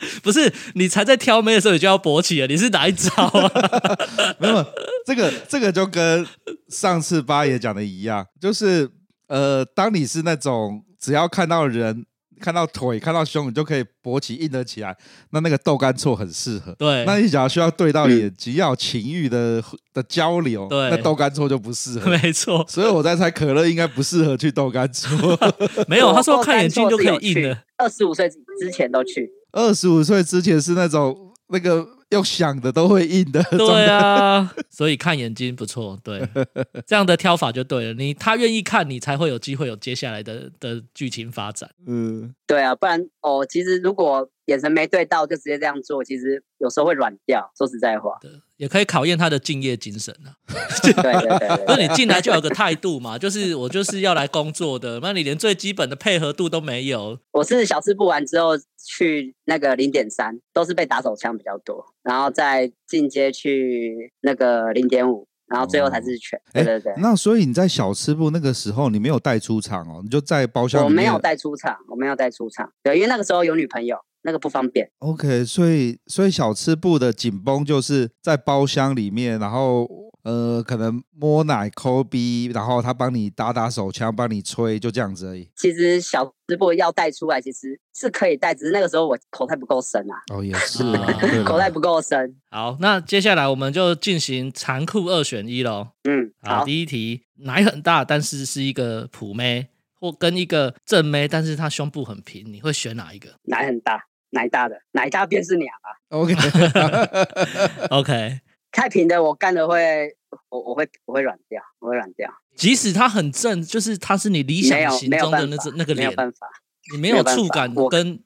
[0.22, 2.46] 不是你才在挑眉的时候，你就要勃起了？
[2.46, 3.50] 你是哪一招啊？
[4.38, 4.64] 没有，
[5.04, 6.24] 这个这个就跟
[6.68, 8.88] 上次八爷讲的一样，就是
[9.26, 12.06] 呃，当你是那种只要看到人、
[12.38, 14.96] 看到腿、看到胸，你就可以勃起硬得起来，
[15.30, 16.72] 那那个豆干错很适合。
[16.78, 22.10] 对，那你只要需要对到眼睛，要有情欲的的交流，对，那豆干错就不适合。
[22.22, 25.38] 没错，所以我在猜可乐应该不适合去豆干错。
[25.88, 29.30] 没有，他说看眼睛就可以硬的，二十五岁之前都去。
[29.52, 36.26] 二十五岁之前是那种那个用想的都会硬的，对啊，所以看眼睛不错，对，
[36.86, 37.94] 这样的挑法就对了。
[37.94, 41.70] 你他愿意看你，才会有机会有接下来的的剧情发展。
[41.86, 47.50] 嗯，对啊，不然哦，其实如果眼神没对到，就直接这样做，其实有时候会软掉。
[47.56, 48.18] 说实在话。
[48.58, 50.34] 也可以考验他的敬业精神啊！
[50.82, 57.18] 对对对，那你进来就有个态度嘛，就是我就是要来工作的，那你连最基本的配合度都没有。
[57.30, 58.50] 我是小吃部完之后
[58.84, 66.40] 去那个零点三，都是被打手枪比较多，然后再进阶去那个零点五，然后最后才是全。
[66.52, 66.92] 对对对。
[66.98, 70.82] 那所以你在小吃部那个时候，你没有带出场哦，你就在包厢。
[70.82, 72.72] 我没有带出场，我没有带出场。
[72.82, 74.90] 对，因为那个时候有女朋友，那个不方便。
[74.98, 79.88] OK，所以所以小吃部的紧绷就是在包厢里面，然后
[80.24, 85.48] 呃，可能摸奶抠逼，然后他帮你打打手枪，帮你吹，就这样子而已。
[85.56, 90.14] 其实小吃部要带出来，其实是可以带，只是那个时候我口袋不够深啊。
[90.34, 91.06] 哦，也是啊，
[91.46, 92.36] 口袋不够深。
[92.50, 95.88] 好，那接下来我们就进行残酷二选一喽。
[96.04, 99.68] 嗯，好，第一题，奶很大，但是是一个普妹。
[100.00, 103.30] 或跟一个正妹，但是她胸部很平，你会选哪一个？
[103.44, 105.88] 奶很大，奶大的，奶大便是娘啊。
[106.10, 108.40] OK，OK，
[108.72, 110.16] 太平的我干了会，
[110.50, 112.32] 我我会我会软掉，我会软掉。
[112.54, 116.46] 即使它很正，就是它是你理想型中的那只那个脸，没有办法，
[116.92, 118.20] 你没有触感跟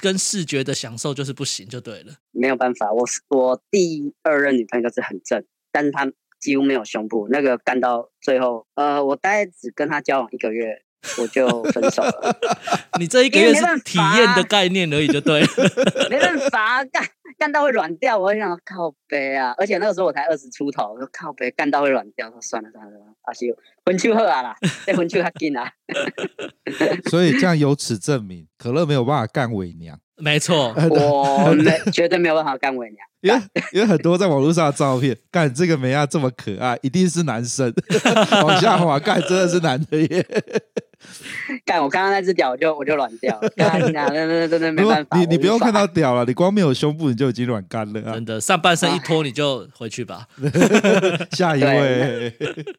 [0.00, 2.14] 跟视觉的享受就是不行，就对了。
[2.30, 10.82] 没有办法，我我第二任女朋友就是很正，但是她几乎没有胸部，那个干到最后，呃，我大概只跟她交往一个月。
[11.18, 12.36] 我就分手了。
[12.98, 15.46] 你这一个月是体验的概念而已，就对了。
[16.10, 17.02] 没办法，干
[17.38, 19.54] 干到会软掉，我会想靠背啊！
[19.56, 23.46] 而且那个时候我才二十出头，我说靠背干到会软掉，说算了算了，阿修
[23.84, 24.54] 分手好啊啦，
[24.86, 25.72] 再分手较紧啊。
[27.10, 29.98] 所以这样由此证明，可乐没有办法干伪娘。
[30.16, 32.98] 没错，我没绝对没有办法干伪娘。
[33.20, 33.40] 因为
[33.72, 37.72] 因为很多在网络上的照片， 干这个梅亚这么可爱，一定是男生。
[38.44, 40.26] 往下滑，干真的是男的耶。
[41.64, 43.48] 干我刚刚那只屌，我就我就软掉了。
[43.56, 45.18] 真的真的没办法。
[45.18, 48.12] 你你不用看到屌了，你光没有胸部，你就已经软干了啊！
[48.14, 50.26] 真的，上半身一脱，你就回去吧。
[51.32, 52.34] 下一位，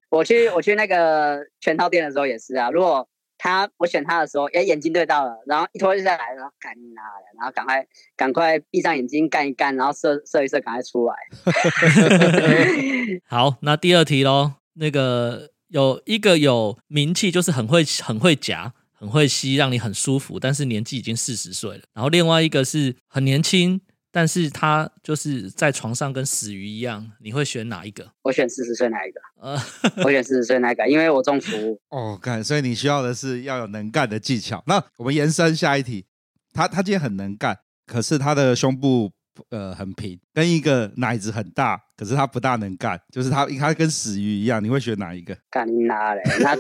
[0.10, 2.70] 我去我去那个全套店的时候也是啊。
[2.70, 3.08] 如果
[3.42, 11.16] 他我选他的时候，哎，眼睛对到了，然后一拖就下来，然后干他了，然后赶快赶快闭上眼睛干一干，然后射射一射，赶快出来。
[13.28, 15.50] 好，那第二题喽，那个。
[15.72, 21.84] 有一个有名气，就是很会很会夹，很会吸，让你很舒服，但是年纪已经四十岁了。
[21.94, 23.80] 然后另外一个是很年轻，
[24.12, 27.12] 但是他就是在床上跟死鱼一样。
[27.20, 28.12] 你会选哪一个？
[28.24, 29.22] 我选四十岁那一个。
[29.40, 29.58] 呃，
[30.06, 31.80] 我选四十岁那个，因为我中服。
[31.90, 34.64] 哦，干，所以你需要的是要有能干的技巧。
[34.68, 36.06] 那我们延伸下一题，
[36.54, 39.12] 他他今天很能干，可是他的胸部。
[39.50, 45.36] 呃，很平，跟一个奶子很大，可是他不大能干，就是他，他跟死鱼一样，你会选哪一个？
[45.50, 46.22] 干你妈嘞！
[46.42, 46.52] 那，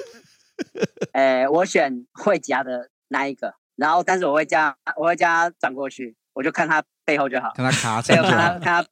[1.11, 8.83] 哎、欸，我选会夹的那一个，然后但是我会加，我会加转过去，我就看他背后就好， 看他卡车，看他看他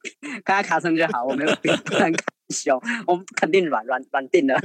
[0.42, 2.12] 看他卡车就好，我没有不能看。
[2.50, 2.76] 胸，
[3.06, 4.60] 我们肯定软软软定的。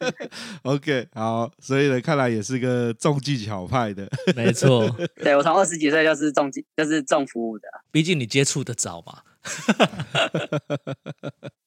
[0.64, 4.06] OK，好，所以呢，看来也是个重技巧派的。
[4.36, 7.66] 没错，对，我从二十几岁就是重技，就是重服务的。
[7.90, 9.22] 毕竟你接触的早嘛。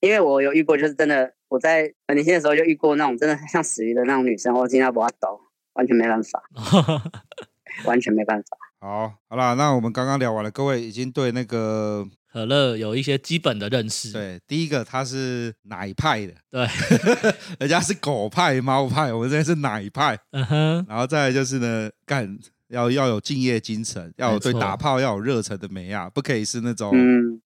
[0.02, 5.42] 因为我有遇过，就是真的，我在很年轻的时候就遇过那种真的像死鱼的那种女生，我今天不要抖，
[5.74, 6.44] 完全没办法，
[7.86, 8.56] 完全没办法。
[8.86, 12.06] 好，好啦，那我们刚刚聊完了，各位已经对那个。
[12.32, 14.12] 可乐有一些基本的认识。
[14.12, 16.68] 对，第一个它是奶派的，对，
[17.60, 20.20] 人家是狗派、猫派，我们这边是奶派。
[20.34, 22.38] 嗯哼，然后再来就是呢，干
[22.70, 26.92] 要要有敬业精神，要有对打炮要有热忱的美啊，不可以是那种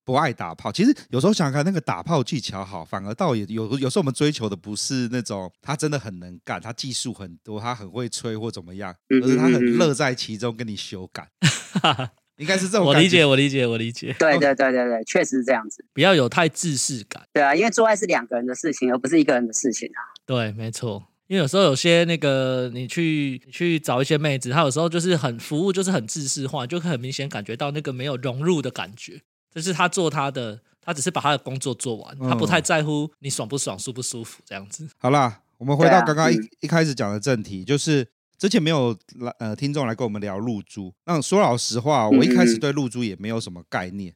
[0.04, 0.72] 不爱打炮。
[0.72, 11.30] 其实有时候想想看，那个打炮技巧好，反而倒也有有时候我们追求的不是那种他真的很能干，他技术很多，他很会吹或怎么样，而是他很乐在其中跟你修改。
[12.40, 14.16] 应该是这种，我理解，我理解，我理解。
[14.18, 15.84] 对对对对对，确实是这样子。
[15.94, 17.22] 不要有太自视感。
[17.34, 20.00] 对啊，因为做爱是两个人的事情，而不是一个人的事情啊。
[20.26, 21.09] 对，没错。
[21.30, 29.22] 因为有时候有些那个，你去你去找一些妹子，她有时候就是很服务，就是很自视化，就很明显感觉到那个没有融入的感觉。
[29.54, 34.90] 就是她做她的，她只是把她的工作做完，她不太在乎你爽不爽、舒不舒服这样子。
[34.98, 38.10] 好啦，我们回到刚刚一一开始讲的正题，就是。
[38.40, 44.16] 之前没有来呃听众来跟我们聊露珠，那说老实话，我一开始对露珠也没有什么概念，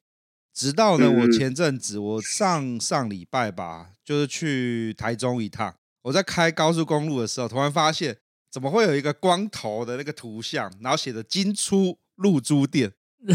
[0.54, 8.18] 直到呢我前阵子我上上礼拜吧，就是去台中一趟，我在开高速公路的时候，突然发现
[8.52, 12.92] 怎么会有一个光头的那个图像，然后写着“金出露珠店”。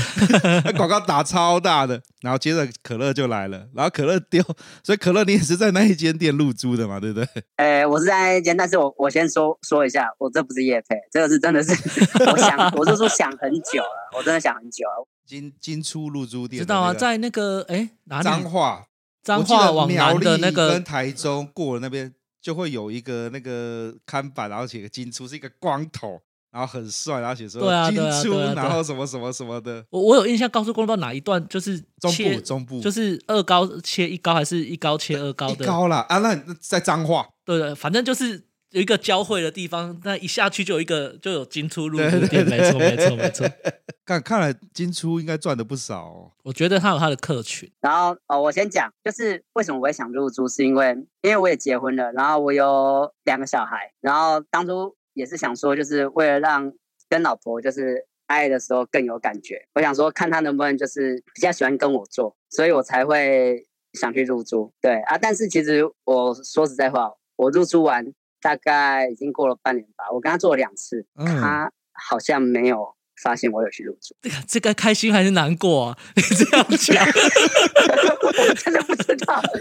[0.76, 4.42] 广告打超大的，然后接着可乐就来了，然后可乐丢，
[4.84, 7.26] 所以可乐你也是在那一间店入租的嘛，对不对？
[7.56, 11.72] 哎、欸，我是在那一间，但是我我先说说一下，我这不是业配，这个是真的是
[12.30, 15.08] 我想，我是说想很久了，我真的想很久了。
[15.26, 18.24] 金金出入珠店，知道啊，在那个哎哪里？
[18.24, 18.84] 彰化，
[19.22, 26.20] 彰化往南的那个跟台中过了那边就会有一个那个看板，然后写个金出是一个光头。
[26.50, 29.84] 然后很帅，然后写说金出，然后什么什么什么的。
[29.90, 35.62] 我我有印象，高速公路哪一段就是中部中部，就是二高切一高，还是一高切二高的？
[35.62, 37.28] 一高啦啊，那在彰化。
[37.44, 43.46] 对对，反正就是有一个交汇的地方，那一下去就有一个就有金出入珠店，没错没错没错。
[44.04, 46.32] 看看来金出应该赚的不少哦。
[46.42, 47.70] 我觉得他有他的客群。
[47.80, 56.72] 然后哦，我先讲，就是为什么我会想入珠，是因为因为我也结婚了，然后我有两个小孩，然后当初也是想说，就是为了让
[57.08, 64.72] 跟老婆就是爱的时候更有感觉，我想说看他能不能就是比较喜欢跟我做，所以我才会想去入住。
[64.80, 68.06] 对啊，但是其实我说实在话，我入住完。
[68.40, 74.14] 大概已经过了半年吧，我跟他做了两次，嗯、他好像没有发现我有去入住。
[74.20, 75.98] 这个这个开心还是难过啊？
[76.14, 77.04] 你这样讲，
[78.22, 79.42] 我真的不知道。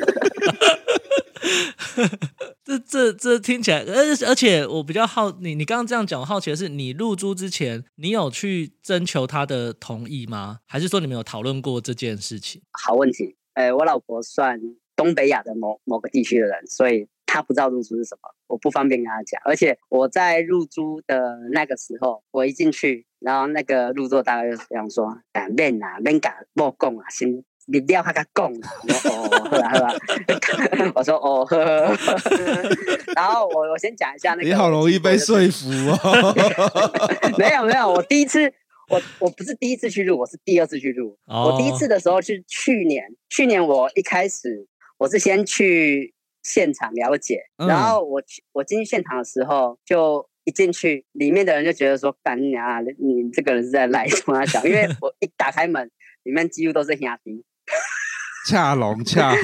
[2.63, 10.59] 这这这听起来，而而且我比较好，你你刚刚这样讲，我好奇的是，你入住之前，你有去征求他的同意吗？
[10.67, 12.61] 还是说你们有讨论过这件事情？
[12.71, 14.59] 好问题，哎，我老婆算
[14.95, 17.07] 东北亚的某某个地区的人，所以。
[17.27, 19.39] 他不知道入珠是什么，我不方便跟他讲。
[19.43, 29.93] 而且我在入珠的那个时候，我一进去，然后那个入座大概就这样说：“啊，免啊，免甲莫讲啊，先你不要跟他讲啊。”我说：“哦，好吧，好吧。
[30.95, 31.93] ”我说：“哦，呵呵。
[33.13, 34.47] ”然后我我先讲一下那个。
[34.47, 36.33] 你好容易被说服哦。
[37.37, 38.51] 没有没有，我第一次，
[38.89, 41.17] 我我不是第一次去入，我是第二次去入。
[41.25, 41.47] Oh.
[41.53, 44.65] 我第一次的时候是去年，去年我一开始
[44.97, 46.13] 我是先去。
[46.47, 55.91] 现场了解，然后我去，我进去现场的时候，就一进去，里面的人就觉得说：“干你啊，你这个人是在赖什么讲？”因为 我一打开门，
[56.23, 57.43] 里面几乎都是兄弟，
[58.49, 59.35] 恰龙恰，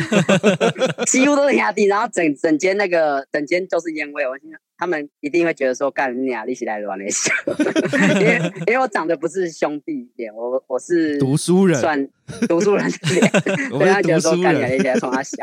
[1.06, 4.60] 几乎都是兄弟，然后整整间那个整间都是烟味，我心想。
[4.84, 7.32] 他们一定会觉得说，干你俩一起来乱那些，
[8.20, 8.36] 因为
[8.68, 12.10] 因为我长得不是兄弟脸，我我是读书人，算
[12.50, 13.32] 读书人脸，
[13.72, 15.38] 所以他觉得说干你俩一起来冲他笑。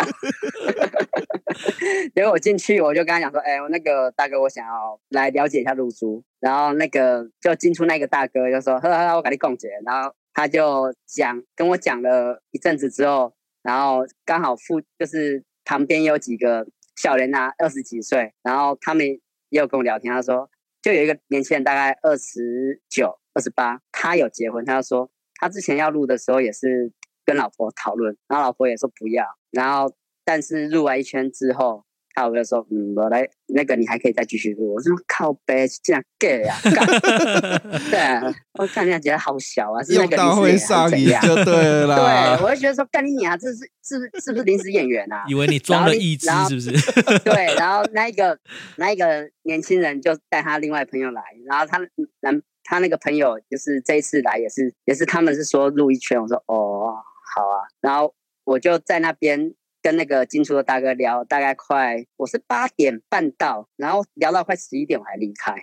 [2.14, 6.22] 结果我进去，我就跟他讲说，哎、欸，我那个大哥，我想要来了解一下露珠。
[6.38, 9.70] 然后那个就进出那个大哥就说，呵呵，我跟你共结。
[9.87, 19.18] 然后他就讲跟我讲了一阵子之后，然后刚好附就是旁边有几个小人啊，二十几岁，然后他们。
[19.50, 20.50] 也有跟我聊天，他说
[20.82, 26.90] 就有一个年轻人，大概二十九、二十八，他有结婚，他就说他之前要录的时候也是
[27.24, 31.84] 跟老婆讨论，然后老婆也说不要，然后但是录完一圈之后。
[32.14, 34.75] 他我就说，嗯，我来那个，你还可以再继续录。
[34.75, 36.55] 我说靠北，这样 gay 呀？
[37.90, 41.55] 对，我看人家觉得好小啊，是那个临时演员就对
[41.87, 41.96] 了。
[42.38, 45.25] 对，我就觉得说，干你娘，这是是不是是不是临时演员啊？
[45.29, 46.70] 以为你装了一只是不是？
[47.25, 48.38] 对，然后那一个
[48.77, 51.79] 那一个年轻人就带他另外朋友来，然后他
[52.20, 56.96] 男他那个朋友就是这一次来也是也是他们是说录一圈，我说哦
[57.35, 58.12] 好啊，然后
[58.44, 59.55] 我就在那边。
[59.83, 65.55] 跟那个进出的大哥聊，大概快我是八点半到，然后聊到快十一点我还离开。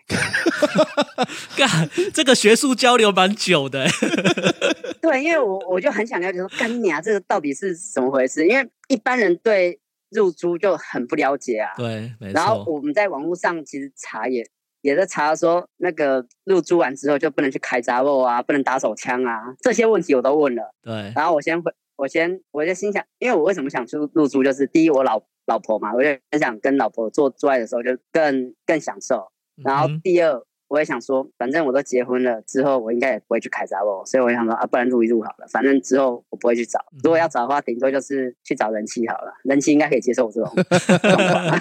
[1.55, 3.85] 干，这个学术交流蛮久的。
[5.01, 8.47] 对，因为我我就很想了解说，干你啊，这个到底是怎么回事？
[8.47, 11.73] 因为一般人对入珠就很不了解啊。
[11.77, 12.33] 对，没错。
[12.33, 14.43] 然后我们在网络上其实查也
[14.81, 20.73] 也在查说，那个入珠完之后就不能去开杂肉啊，不能打手枪啊，这些问题我都问了。
[20.81, 21.13] 对。
[21.15, 21.71] 然后我先回。
[21.97, 29.27] 我先，我就心想，因为我为什么想去入珠，就是第一，我老老婆嘛，我就很想跟老婆做做爱的时候就更更享受。
[29.63, 36.79] 然后第二，我也想说，反正我都结婚了，之后我应该也不会去开闸哦，所以我想说啊，不然入一入好了，反正之后我不会去找。
[37.03, 40.53] 如果要找的话，顶多就是去找人妻好了，人妻应该可以接受我这种
[41.01, 41.59] 状况。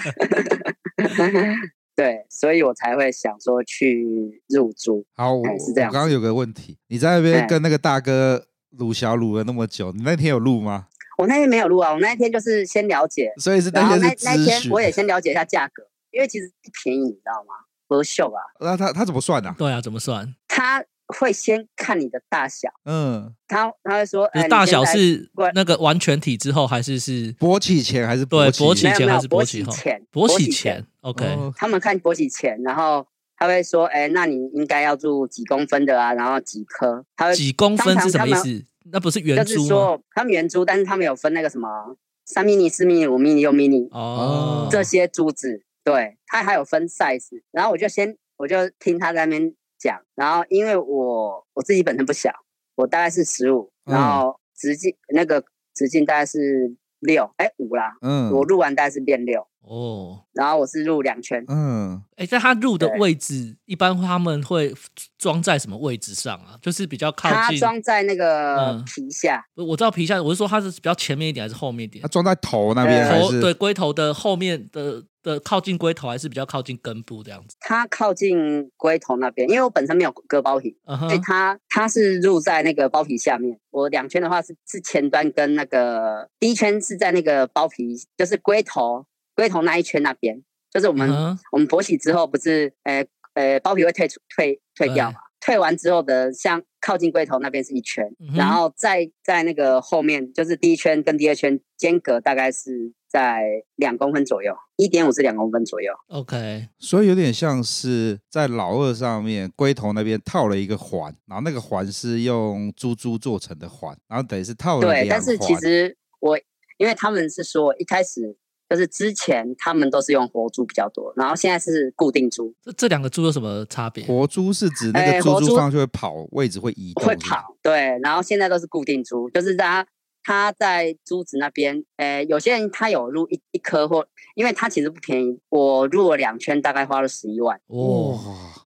[1.95, 5.03] 对，所以我才会想说去入住。
[5.15, 5.89] 好，我是这样。
[5.89, 8.45] 我刚刚有个问题，你在那边跟那个大哥。
[8.71, 10.87] 鲁小鲁了那么久，你那天有录吗？
[11.17, 17.55] 我那天没有录啊，我那天就是先了解，所以是那天是那那天我也先了解一下价格，因为其实不便宜，你知道吗？
[17.87, 18.41] 不秀啊。
[18.59, 19.55] 那他他怎么算呢、啊？
[19.57, 20.35] 对啊，怎么算？
[20.47, 29.73] 他会先看你的大小，嗯，他他会说，你、大小是那个完全体之后，还是是勃起前还是勃对勃起前还是勃起后？
[30.11, 31.53] 勃起前，起前，OK、哦。
[31.57, 33.07] 他们看勃起前，然后。
[33.37, 36.13] 他会说：“哎、欸，那你应该要住几公分的啊？
[36.13, 37.05] 然后几颗？
[37.15, 38.65] 他会几公分是什么意思？
[38.91, 39.53] 那不是圆珠？
[39.53, 41.95] 就是说他们圆珠，但是他们有分那个什么
[42.25, 45.63] 三 mini、四 mini、五 mini、六 mini 哦，这些珠子。
[45.83, 47.41] 对，他还有分 size。
[47.51, 50.01] 然后我就先我就听他在那边讲。
[50.15, 52.31] 然后因为我我自己本身不小，
[52.75, 55.43] 我大概是十五，然后直径那个
[55.75, 57.97] 直径大概是六，哎五啦。
[58.01, 59.47] 嗯，我录完大概是变六。
[59.67, 61.43] 哦，然后我是入两圈。
[61.49, 64.73] 嗯，哎，在他入的位置，一般他们会
[65.17, 66.57] 装在什么位置上啊？
[66.61, 67.37] 就是比较靠近。
[67.37, 69.45] 他装在那个皮下。
[69.55, 72.01] 我知道皮下，我是说他是比较前面一点还是后面一点？
[72.01, 73.09] 他装在头那边？
[73.09, 77.57] 头对，龟头的后面的的靠近龟头，还是比较靠近根部这样子？
[77.59, 83.59] 他靠近龟头那边，因为我本身没有割包皮，所以他他是入在那个包皮下面。
[83.71, 89.05] 我两圈的话是是前端跟那个第一圈是在那个包皮，就是龟头。
[89.37, 95.19] 龟头那一圈那边，就是我们、嗯、我们勃起之后，不是呃呃包皮会退出退退掉嘛？
[95.39, 103.43] 退完之后的，像靠近龟头那边是一圈，嗯、然后再在那个后面，就是第一圈跟第二圈间隔大概是在
[103.75, 105.93] 两公分左右，一点五至两公分左右。
[106.07, 114.87] OK，所以有点像是在老二上面龟头那边套了一个环，然后那个环是用珠珠做成的环，然后等于是套了。
[114.87, 116.35] 对，但是其实我
[116.77, 118.35] 因为他们是说一开始。
[118.69, 122.53] 就是之前他们都是用活珠比较多，然后现在是固定珠。
[122.61, 124.05] 这这两个珠有什么差别？
[124.05, 127.05] 活珠是指那个珠珠放就会跑，位置会移动。
[127.05, 127.97] 会跑，对。
[128.03, 129.87] 然后现在都是固定珠，就是他
[130.21, 134.05] 他在珠子那边，呃，有些人他有入一一颗或，
[134.35, 137.57] 因为他其实不便宜，我入了两圈，大概花了十一万。
[137.67, 138.19] 哇、哦，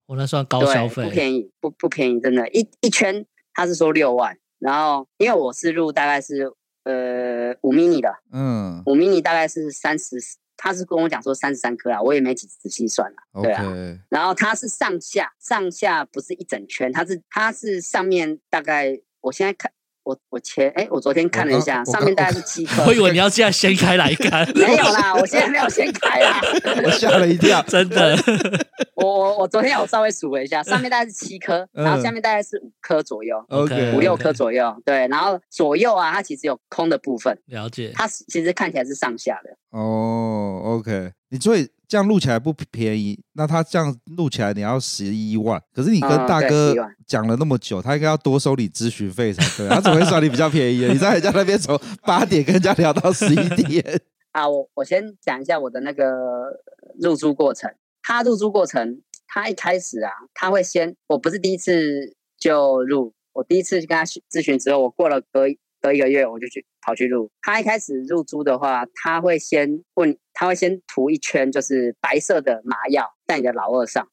[0.07, 6.53] 我那算高消费，不便宜，不不便宜，真的，一一圈他是说六万，然后因为我是入大概是。
[6.85, 10.17] 呃，五 mini 的，嗯，五 mini 大概是三十，
[10.57, 13.65] 他是跟我讲说三十三颗啊，我也没仔仔细算了.对啊，
[14.09, 19.71] 然后它是上下上下不是一整圈，它是它是上面大概，我现在看。
[20.09, 22.83] 我我前哎，我昨天看了一下，上面大概是七颗。
[22.87, 26.41] 我以为你要现在掀开来看， 没有啦，我现在没有掀开啦。
[26.83, 28.17] 我吓了一跳，真的。
[28.97, 34.75] 我我我昨天有稍微数了一下，上面大概是七颗，然后下面大概是五颗左右，OK，五六颗左右。
[34.83, 37.39] 对，然后左右啊，它其实有空的部分。
[37.45, 37.93] 了解。
[37.95, 39.51] 它其实看起来是上下的。
[39.79, 41.69] 哦，OK，你所以。
[41.89, 46.75] 这样录起来不便宜，那他这样录起来你要十一万，可是你跟大哥
[47.07, 50.85] 讲了那么久，他应该要多收你咨询费才对，他怎么会算你比较便宜？
[50.87, 53.83] 你在人家那边从八点跟人家聊到十一点
[54.33, 54.47] 啊！
[54.47, 56.05] 我我先讲一下我的那个
[57.01, 57.73] 入住过程。
[58.03, 65.47] 他入住过程，他一开始啊，他会先，我不是第一次就入，我第一次跟他咨询之后，我过了隔。
[65.81, 67.31] 隔一个月我就去跑去入。
[67.43, 74.09] 他一开始入租的话，他会先问，他会先涂一圈，就是白色的麻药在你的老二上，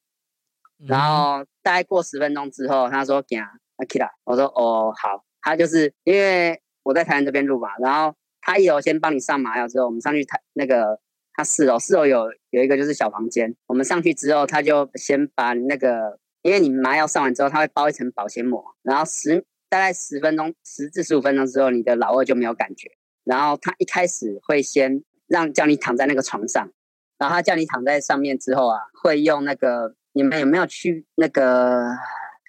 [0.86, 3.48] 然后大概过十分钟之后，他说：“给啊，
[3.88, 11.00] 起来。”我说：“哦，好。”他就是因为我在台湾这边入嘛，然后他一楼先帮你上麻药之后，我们上去台那个
[11.34, 19.44] 他四楼，四楼有有一个就是小房间，我们上去之后，他就先把那个，因为你麻药上完之后，他会包一层保鲜膜，然后十。
[19.76, 22.90] 大概十分钟，十至十五分钟之后，你的老二就没有感觉。
[23.24, 26.70] 然后他一开始会先让叫你躺在那个床上，
[27.18, 31.90] 然后他叫你躺在上面之后啊，会用那个你们有没有去那个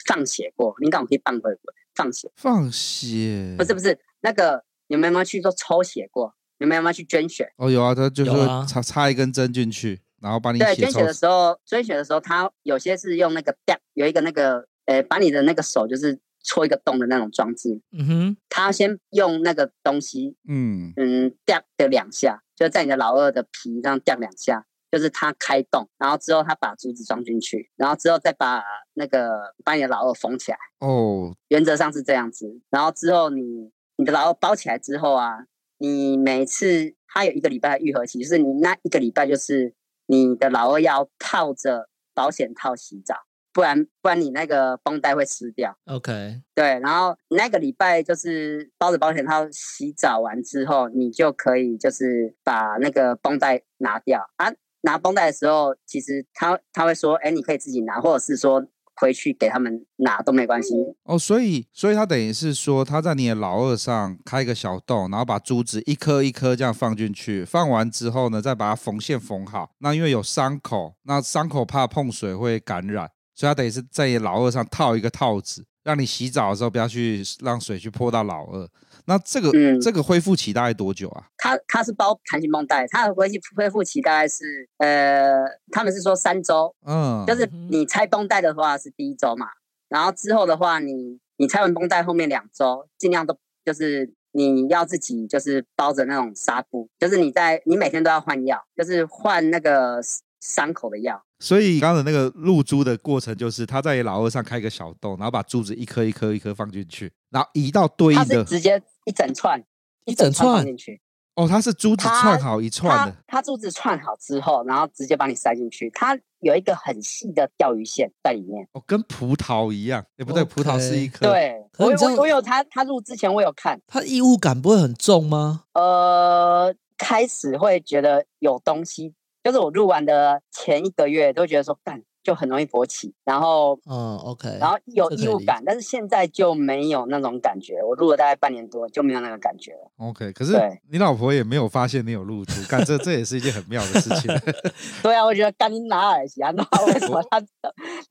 [0.07, 0.73] 放血过？
[0.80, 1.51] 你看我可以放回
[1.93, 6.34] 放血，放血不是不是那个你们有没有去做抽血过？
[6.59, 7.51] 你们有没有去捐血？
[7.57, 8.32] 哦，有啊，他就是
[8.69, 13.53] 插插一根针进去，然后把你对捐血的时候，捐血的时候，他有些是用那个
[13.95, 16.17] 有一个那个呃，把你的那个手就是。
[16.47, 30.57] 戳一个洞的那种装置，嗯哼，他先用那个东西，嗯嗯，掉的两下，就在你的老二的皮上掉两下，就是他开洞，然后之后他把珠子装进去，然后之后再把那个把你的老二缝起来。
[30.79, 32.61] 哦，原则上是这样子。
[32.69, 35.45] 然后之后你你的老二包起来之后啊，
[35.77, 39.75] 你每次他有一个礼拜的愈合期，就是你那一个礼拜就是
[40.05, 43.26] 你的老二要套着保险套洗澡。
[43.57, 45.75] 不然，不然你那个绷带会湿掉。
[45.85, 54.53] OK，对，然后那个礼拜就是包着保险套洗澡完之后，你就可以就是把那个绷带拿掉啊。
[54.81, 58.63] 拿绷带的时候，其实他他会说，哎，你可以自己拿，或者是说
[59.01, 60.75] 回去给他们拿都没关系。
[61.05, 69.71] 哦，所以，所以他等于是说，他在你的老二上开一个小洞，然后把珠子一颗一颗这样放进去，放完之后呢，再把它缝线缝好。
[69.79, 73.09] 那因为有伤口，那伤口怕碰水会感染。
[73.38, 78.67] 所以他等于是在你老二上套一个套子，让你洗澡的时候不要去让水去泼到老二。
[79.05, 81.23] 那这个、嗯、这个恢复期大概多久啊？
[81.38, 89.45] 他他是包弹性绷带，他的恢复恢复期大概是呃，他们是说三周，嗯，就是你拆绷带的话是第一周嘛，
[89.88, 100.01] 然后之后的话你你拆完绷带后面两周尽量都就是你要自己就是包着那种纱布，就是你在你每天都要换药，就是换那个
[100.41, 101.23] 伤口的药。
[101.39, 109.63] 所以刚刚的那个露珠的过程，就是他在老二上开个小洞，然后把珠子一颗一颗一颗放进去，然后移到对应的，直接一整串，
[110.05, 111.01] 一整串，一整串进去。
[111.35, 118.67] 哦，它是珠子串好一串的，它珠子串好之后，然后直接把你塞进去，它有一个很细的钓鱼线在里面。
[118.71, 120.45] 哦，跟葡萄一样，也不对，okay.
[120.47, 121.27] 葡萄是一颗。
[121.27, 125.65] 对，我我我有它，它入之前我有看，它异物感不会很重吗？
[125.73, 129.13] 呃，开始会觉得有东西，
[129.47, 132.01] 就是我入完的前一个月都觉得说干。
[132.23, 137.81] 就很容易勃起，然后嗯，OK，然后有异物感，但是现在就没有那种感觉。
[137.81, 139.89] 我录了大概半年多，就没有那个感觉了。
[139.95, 140.59] OK，可是
[140.91, 144.29] 你老婆也没有发现你有露出，干这这也是一件很妙的事情。
[145.01, 147.41] 对啊，我觉得干你拿耳机啊，那为什么他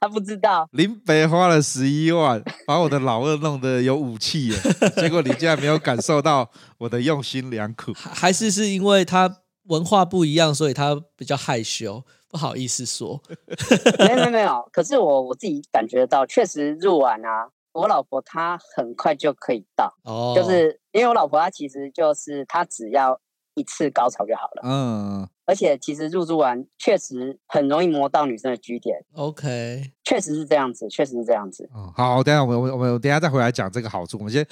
[0.01, 0.67] 他不知道？
[0.73, 4.57] 林北花了十一万把我的老二弄得有武器耶，
[4.97, 12.03] 结果你竟然没有感受到我的用心良苦，还是是因为他文化不一样，所以他比较害羞。
[12.29, 13.23] 不好意思说，
[14.01, 14.69] 没有没有没有。
[14.73, 19.95] 可是我我自己感觉到，确实入完啊，我老婆她很快就可以到。
[20.03, 23.19] 哦，就是因为我老婆她其实就是她只要
[23.55, 24.63] 一次高潮就好了。
[24.65, 28.99] 嗯，而且其实入住完确实很容易摸到女生的 G 点。
[29.15, 31.71] OK，确实是这样子，确实是这样子。
[31.73, 34.19] 哦，好，等下我们我们等下再回来讲这个好处。
[34.19, 34.47] 我们先，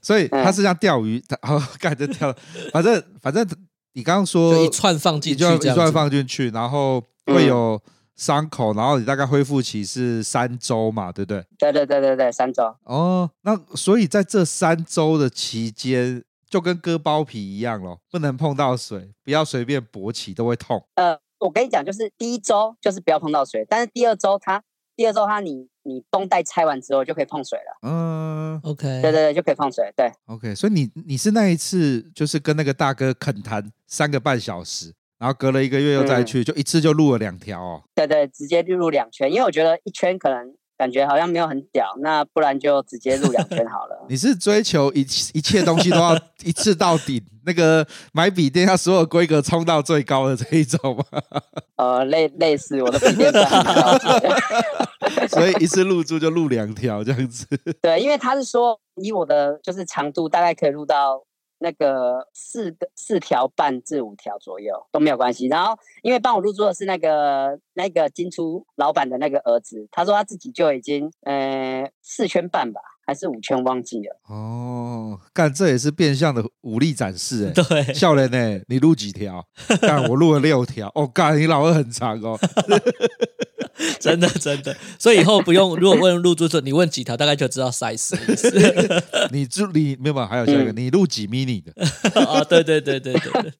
[0.00, 2.32] 所以他是像钓鱼，然后盖着钓，
[2.72, 3.46] 反正反正。
[3.92, 7.80] 你刚刚说就一串放进去，就一串放进去，然后会有
[8.16, 11.44] 伤口，然后你大概恢复期是三周嘛，对不对？
[11.58, 12.74] 对对对对对，三周。
[12.84, 20.84] 哦，那所以在这三周的期间，就跟割包皮一样咯，不能碰到水，不要随便勃起，都会痛。
[20.96, 24.62] 呃，我跟你讲，就是第一周就是不要碰到水，但是第二周它，
[24.94, 25.69] 第二周它你。
[25.82, 27.78] 你绷带拆完之后就可以碰水了。
[27.82, 29.92] 嗯，OK，对对对，就可以碰水。
[29.96, 30.54] 对，OK。
[30.54, 37.82] 所以你你是那一次就是跟那个大哥恳谈三个半小时，然后隔了一个月又再去，嗯、就一次就录了两条哦。
[37.94, 40.54] 对对，直接就录两圈，因为我觉得一圈可能。
[40.80, 44.02] 感觉好像没有很屌，那不然就直接录两圈好了。
[44.08, 45.02] 你是追求一
[45.34, 51.04] 一切东西都要 一次到底，那个买笔电要所有规格冲到最高的这一种吗？
[51.76, 53.30] 呃，类类似我的笔电
[55.28, 57.46] 所以一次入住就录两条这样子。
[57.82, 61.22] 对，因为他是说以我的就是长度大概可以录到。
[61.62, 65.46] 那个四个四条半至五条左右都没有关系。
[65.46, 74.18] 然后，因为帮我入住的是那个那个金出老板的那个儿子，他说他自己就已经呃四圈半吧，还是五圈忘记了。
[74.30, 77.52] 哦，干这也是变相的武力展示哎。
[77.52, 79.46] 对，笑人呢，你录几条？
[79.82, 80.90] 干我录了六条。
[80.94, 82.38] 哦，干你老二很长哦。
[83.98, 88.14] 真的真的，所以以后不用，如果问入住者，你问几条，大概就知道 size。
[89.32, 91.72] 你住你没有吧，还有下一个，嗯、你录几 mini 的？
[92.26, 93.52] 啊， 对对对对对，对。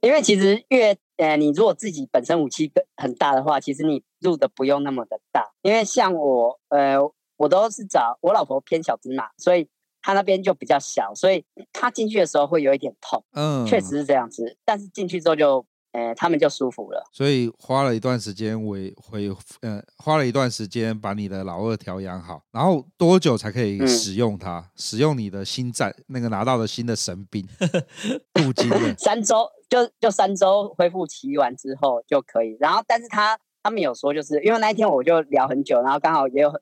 [0.00, 5.44] 因为其实越呃，你如果自己本身武器很大的话，其实你入的不用那么的大。
[5.62, 6.96] 因为像我呃，
[7.36, 9.68] 我都是找我老婆偏小只嘛，所以
[10.00, 13.22] 她那边就比较小，所以她进去的时候会有一点痛。
[13.32, 14.56] 嗯，确实是这样子。
[14.64, 15.66] 但是进去之后就。
[15.98, 19.28] 呃，他们就舒服了，所以花了一段时间为回
[19.62, 24.60] 呃，花了一段时间把你的老二调养好，然后多久才可以使用它？
[24.60, 27.44] 嗯、使用你的新战那个拿到的新的神兵
[28.32, 32.56] 镀金的三周，就就三周恢复期完之后就可以。
[32.60, 36.52] 然后，但是他他们有说，就是因为那一天我就聊很久，然后刚好也有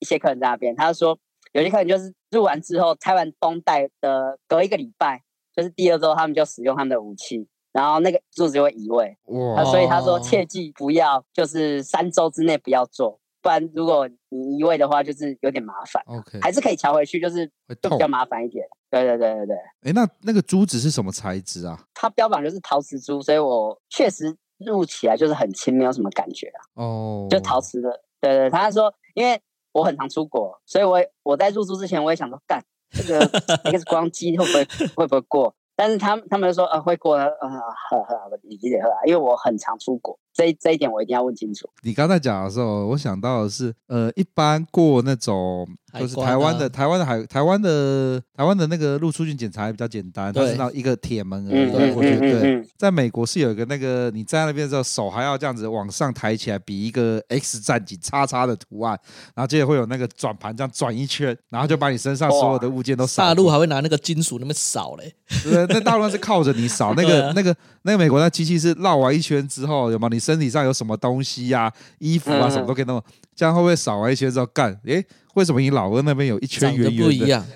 [0.00, 1.18] 一些客人在那边，他就说
[1.52, 5.22] 有些客人就是入完之后拆完绷带的隔一个礼拜，
[5.56, 7.48] 就是第二周他们就使用他们的武器。
[7.72, 9.64] 然后那个柱子就会移位，哇！
[9.64, 16.02] 所以他说切记不要，就是三周之内不要做，不然如果你移位的话，就是有点麻烦。
[16.06, 17.50] OK，还是可以调回去，就是
[17.80, 18.66] 就比较麻烦一点。
[18.90, 19.56] 对对对对对。
[19.84, 21.86] 哎，那那个珠子是什么材质啊？
[21.94, 26.60] 它标榜就是陶瓷珠，所以我确实入起来就是很轻，没有什么感觉啊。
[26.74, 28.02] 哦，就陶瓷的。
[28.20, 29.40] 对对，他说，因为
[29.72, 33.18] 我很常出国，所以我我在入住之前，我也想说，干这个
[33.72, 34.64] X 光机会不会
[34.94, 35.54] 会不会过？
[35.74, 41.68] 但是他们他们说呃会过呃呵呵你记得喝啊，因为我很常出国，这这一点我一定要问清楚。
[41.82, 45.66] 你刚才讲的时候，我想到的是呃一般过那种。
[46.00, 51.70] 就是台湾的台湾的海台湾的台湾的那个入出境检查也比较简单，它是那一个铁门而已。
[51.70, 58.98] 对，我觉得对，在美国是有一个那个你站在那边的时候，手还要这样子往上抬起来，比一个 X 战警叉叉的图案，
[59.34, 63.22] 然后接着会有那个转盘这样转一圈，然后就把你身上所有的物件都扫。
[63.22, 65.14] 大陆还会拿那个金属那么扫嘞？
[65.44, 70.08] 对，那大陆是靠着你扫，那个 那个那个美国那机器是绕完一圈之后，有吗？
[70.10, 73.02] 你身体上有什么东西呀、啊、衣服啊什么都可以弄，
[73.34, 74.78] 这样会不会扫完一些之后干？
[74.86, 75.04] 诶
[75.34, 77.04] 为什么你老二那边有一圈圆圆的？
[77.04, 77.44] 不一样，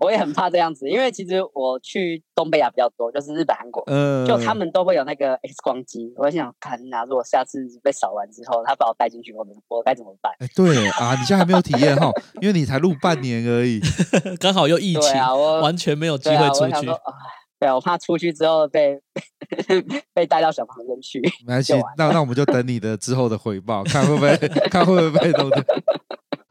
[0.00, 6.12] 我也很很怕这样子，因为其实我去东北亚比较多，就是日本、韩国，嗯，就他们都会有那个 X 光机。
[6.16, 10.32] 我想看，那如果下次被扫完之后，他把我带进去，我我该怎么办？
[10.38, 12.10] 哎，对啊，你现在还没有体验哈，
[12.40, 13.80] 因为你才录半年而已，
[14.40, 16.86] 刚好又疫情，啊、我完全没有机会出去。
[17.62, 19.00] 对啊，我怕出去之后被
[20.12, 21.20] 被带到小房间去。
[21.46, 24.36] 没关系，那那我们就等你的之后的回报，看会不会
[24.68, 25.64] 看会不会被偷的。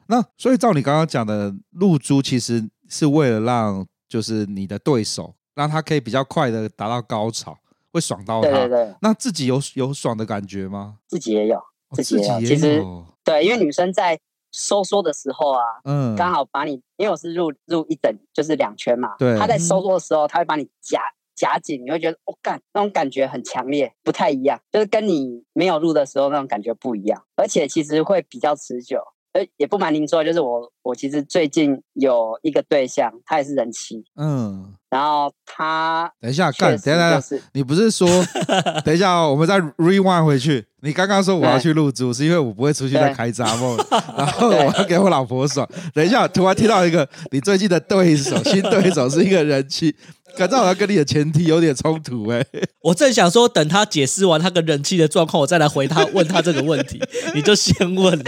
[0.08, 7.58] 那所以照你刚刚讲的，露珠其实是为了让就是你的对手，让他可以比较快的达到高潮，
[7.92, 8.50] 会爽到他。
[8.50, 8.96] 对对对。
[9.02, 11.00] 那自己有有爽的感觉吗？
[11.10, 12.36] 自己也有，自己也有。
[12.36, 12.82] 哦、其实
[13.26, 14.18] 对，因为女生在。
[14.52, 21.02] 收缩的时候啊，嗯，刚好把你，因为我是入入一等，就是两圈嘛，对，他在收缩的时候，他会把你夹
[21.36, 29.02] 夹紧，你会觉得，我、哦、干，那种感觉很强烈，不太一样，就是跟你没有入的时候那种感觉不一样，而且其实会比较持久。
[29.34, 37.22] 呃，也不瞒您说，就是我，我其实最近有一个对象，他也是人妻，嗯，然后他等一下干，等一下，
[37.54, 38.08] 你不是说，
[38.84, 43.78] 等一下哦，我们再 rewind 回去，你刚刚说我要去入住，是因为我不会出去再开杂 梦，
[44.18, 45.66] 然后我要给我老婆爽。
[45.94, 49.96] 等一下，突然听到一个你最近的对手，新对手是一个人妻。
[50.38, 57.02] 感觉好像跟你的前提有点冲突哎、欸，我正想说，等他解释完他跟人气的状况，我再来回他问他这个问题。
[57.36, 58.24] 你就先问了，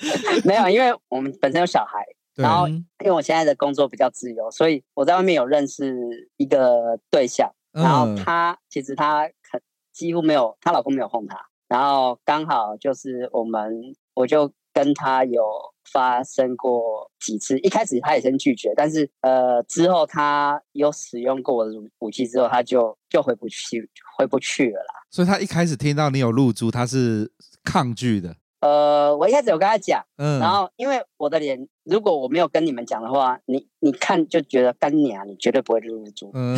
[0.44, 9.60] 没有，因为我们本身有小孩，然后因为我现在的工作比较自由，所以我在外面有认识一个对象，然后他其实她很
[9.92, 11.38] 几乎没有，她老公没有哄她，
[11.68, 15.42] 然后刚好就是我们，我就跟她有。
[15.92, 21.70] 发生过几次，一开始她也先拒绝，但是呃之后她有使用过我的
[22.00, 23.88] 武器之后，她就就回不去，
[24.18, 24.94] 回不去了啦。
[25.12, 27.30] 所以她一开始听到你有露珠，她是
[27.62, 28.34] 抗拒的。
[28.60, 36.30] 呃，我一开始有跟他讲，嗯，然后因为我的脸，如果我没有跟你们讲的话，你你看就觉得干娘，你绝对不会露珠。
[36.34, 36.56] 嗯，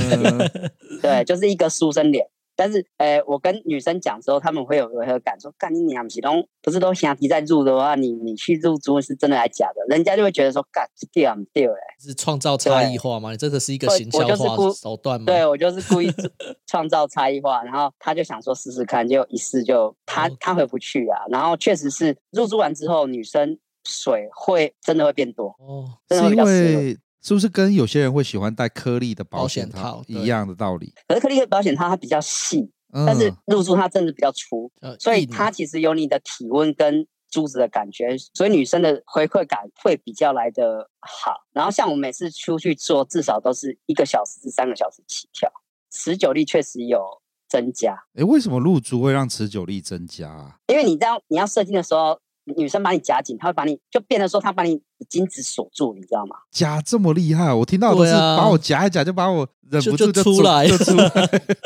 [1.02, 2.28] 对，就是一个书生脸。
[2.58, 6.30] 但是，呃，我跟女生讲之后，他们会有违和感，说：“干你娘不是都
[6.60, 13.30] 不是都想提在入的话，你你去入住是真的还是假的？”人家就会觉得说：“干对啊，对哎。”是创造差异化吗？
[13.30, 15.26] 你这个是一个行销化手段吗？
[15.26, 16.12] 对，我就是故意
[16.66, 21.20] 创造差异化，然后他就想说试试看，就一试就他他回不去啊。
[21.30, 26.98] 然后确实是入住完之后，女生水会真的会变多哦，真的会比。
[27.20, 30.94] 是不是跟有些人会喜欢戴颗粒的保险套一样的道理？
[31.06, 41.32] 可是颗粒的保险套它比较细，嗯、但是露珠它真的比较粗，呃、所以它其实有你的体温跟珠子的感觉，所以女生的回馈感会比较来的好。
[41.52, 45.50] 然后像我每次出去做，至少都是一个小时至三个小时起跳，
[45.90, 47.04] 持久力确实有
[47.48, 48.04] 增加。
[48.14, 50.56] 哎，为什么露珠会让持久力增加啊？
[50.68, 52.20] 因为你这样你要射精的时候。
[52.56, 56.36] 女生把你夹紧，她会把你就变得说，她把你精子锁住，你知道吗？
[56.50, 61.10] 夹这么厉害，我听到都是把我夹一夹，就把我忍不住就出来，就出来。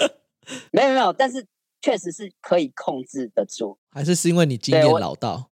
[0.72, 1.46] 没有没有，但是
[1.80, 3.78] 确实是可以控制得住。
[3.90, 5.50] 还是是因为你经验老道？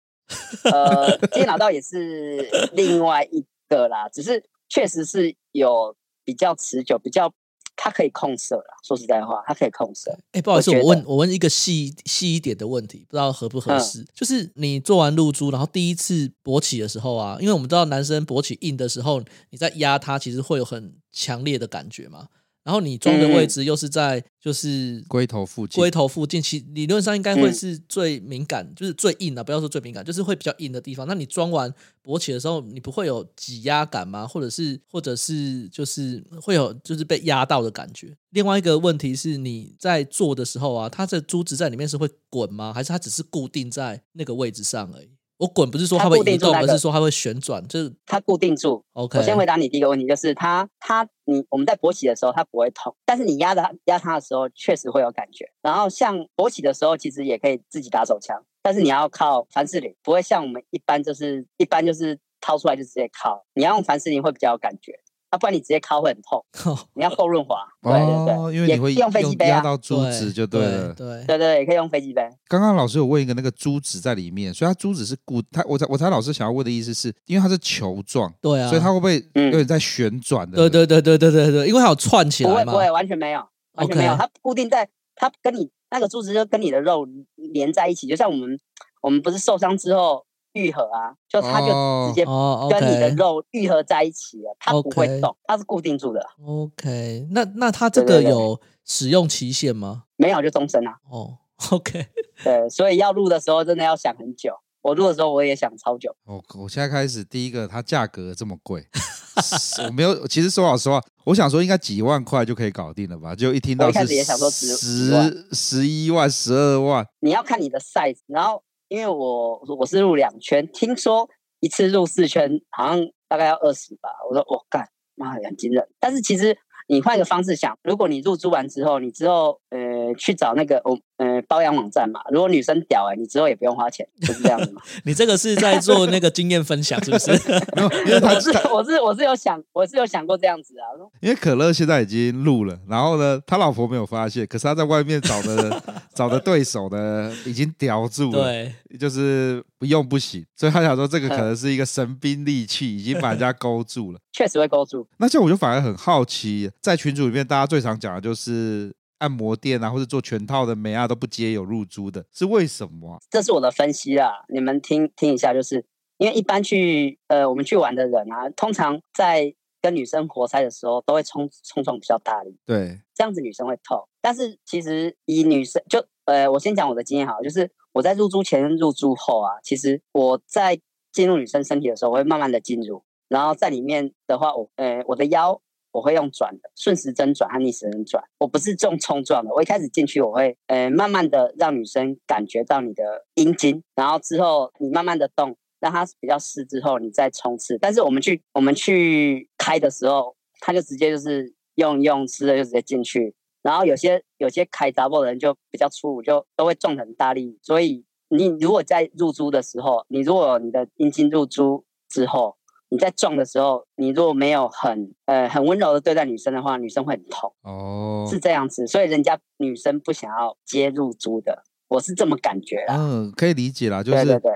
[0.64, 7.34] 呃，经验老道也是另外一个啦，只是确实是有比较持久，比较。
[7.76, 10.12] 它可以控色了，说实在话，它可以控色。
[10.32, 14.00] 哎、欸，不好意思，我，我问我问一个细细一点的问题，不知道合不合适？
[14.00, 22.28] 嗯、就是你做完露珠，然后第一次勃起的时候啊，因为我们知道男生勃起硬的时候，你在压它，其实会有很强烈的感觉嘛。
[22.66, 31.06] 然后你装的位置又是在就是龟头附近，龟头附近其理论上应该会是最敏感，就是最硬的，不要说最敏感，就是会比较硬的地方。
[31.08, 31.72] 那你装完
[32.04, 34.26] 勃起的时候，你不会有挤压感吗？
[34.26, 38.18] 或者是或者是就是会有就是被压到的感觉？
[38.32, 42.74] 另外一个问题是你在做的时候啊，它的珠子在里面是会滚吗？
[42.74, 45.10] 还是它只是固定在那个位置上而已？
[45.38, 48.84] 我滚不是说它会移动，而是说它会旋转，就是它固定住。
[48.94, 55.46] OK，我先回答你第一个问题，就是它它你我们在勃起的时候它不会痛，但是你压它压它的时候确实会有感觉。
[55.62, 65.00] 然后像勃起的时候，其实也可以自己打手枪，但是你要靠凡士林，不会像我们一般就是一般就是掏出来就直接靠，你要用凡士林会比较有感觉。
[65.32, 66.46] 不然你直接敲会很痛，
[66.94, 67.58] 你要后润滑。
[67.82, 70.94] 对对对，因为你会用飞机杯压到珠子就对了。
[70.94, 72.22] 对对对，也可以用飞机杯。
[72.48, 80.56] 刚刚老师有问一个那个珠子在里面，所以它珠子是固，它我猜我猜老师想要问的意思是因为它是球状，对啊，所以它会不会有点在旋转的？
[80.56, 82.64] 对对对对对对对，因为它有串起来吗？
[82.64, 87.06] 不会不会，完全没有，完全没有，它固定在它跟你那个珠子就跟你的肉
[87.36, 88.58] 连在一起，就像我们
[89.02, 90.26] 我们不是受伤之后。
[90.56, 91.68] 愈合啊，就它就
[92.08, 96.26] 直接跟你的肉愈合在一起了，它不会动，它是固定住的。
[96.44, 100.06] OK，那那它这个有使用期限吗？
[100.16, 100.98] 没有，就终身啊。
[101.12, 101.38] 哦
[101.72, 102.08] ，OK，
[102.44, 104.54] 对，所以要录的时候真的要想很久。
[104.82, 106.16] 我录的时候我也想超久。
[106.26, 108.86] 我我现在开始第一个，它价格这么贵，
[109.88, 113.36] 我没有，其实说老实话，我想说应该几万块就可以搞定了吧？
[113.36, 118.20] 就一听到是十十一万、十二万，你要看你的 size。
[118.28, 118.62] 然后
[118.96, 121.30] 因为我我是入两圈，听说
[121.60, 124.10] 一次入四圈好像大概要二十吧。
[124.30, 125.86] 我说我干，妈很惊人。
[126.00, 126.58] 但是其实。
[126.88, 134.82] 你换个方式想，如果你入租完之后，你之后呃去找那个我哦呃包养网站嘛，如果女生屌哎、欸，你之后也不用花钱，就是这样子嘛。
[135.06, 137.32] 你这个是在做那个经验分享是不是？
[137.82, 140.84] 我是我是我是有想我是有想过这样子啊。
[141.22, 145.82] 因为可乐现在已经入了，然后呢，他老婆没有发现，可是他在外面找的
[146.14, 154.20] 找的对手呢已经叼住了，对，就是不用不行，所以他想说这个可能是一个神兵利器，已经把人家勾住了。
[154.34, 155.08] 确实会勾住。
[155.18, 158.94] 那这样我就反而很好奇，在群组里面大家最常讲的就是。
[159.20, 163.20] 按摩店啊，或者做全套的美啊都不接有入租的，是为什么啊？
[163.30, 165.86] 这是我的分析啊，你们听听一下，就是
[166.18, 174.08] 因为一般去呃我们去玩的人啊，通常在跟女生活塞的时候都会冲冲撞比较大力，对，这样子女生会痛。
[174.22, 180.80] 但是其实以女生就呃，我先讲我的经验好，就是我在入租前、入租后啊，其实我在
[181.12, 185.62] 进入女生身体的时候，我会慢慢的进入，然后在里面的话，我呃我的腰。
[185.96, 189.54] 我会用转的顺时针转和逆时针转，我不是重冲撞的。
[189.54, 197.78] 我一开始进去，我会呃慢慢的让女生感觉到你的阴茎，然后之后你慢慢的动，让它比较湿之后，你再冲刺。
[197.78, 207.58] 但是我们去我们去开的时候，他就直接就是用用湿的就直接进去，然后有些有些开杂货的人就比较粗鲁，就都会撞很大力。
[207.62, 212.58] 所以你如果在入珠的时候，你如果你的阴茎入珠之后。
[212.90, 222.96] 你在撞的时候，你如果没有很呃很温柔的对待女生的话，女生会很痛哦，是这样子，所以人家女生不想要接入租的，我是这么感觉啦。
[222.98, 224.52] 嗯，可以理解啦，就是对对对，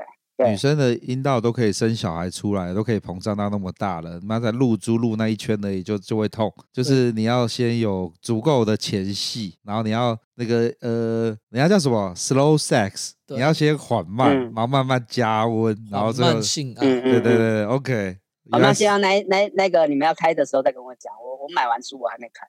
[0.47, 18.17] 女生的阴道都可以生小孩出来，都可以膨胀到那么大了，那在露珠露那一圈而已就就会痛，就是你要先有足够的前戏，然后你要那个呃，你要叫什么？Slow sex，你要先缓慢，然后慢慢加温，然后这个性爱，对对对，OK。
[18.51, 21.13] 好，那希望那那那个你们要开的时候再跟我讲。
[21.23, 22.47] 我我买完书 我还没看，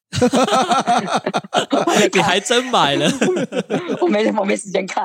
[2.12, 3.06] 你还真买了？
[4.00, 5.04] 我没我没时间看。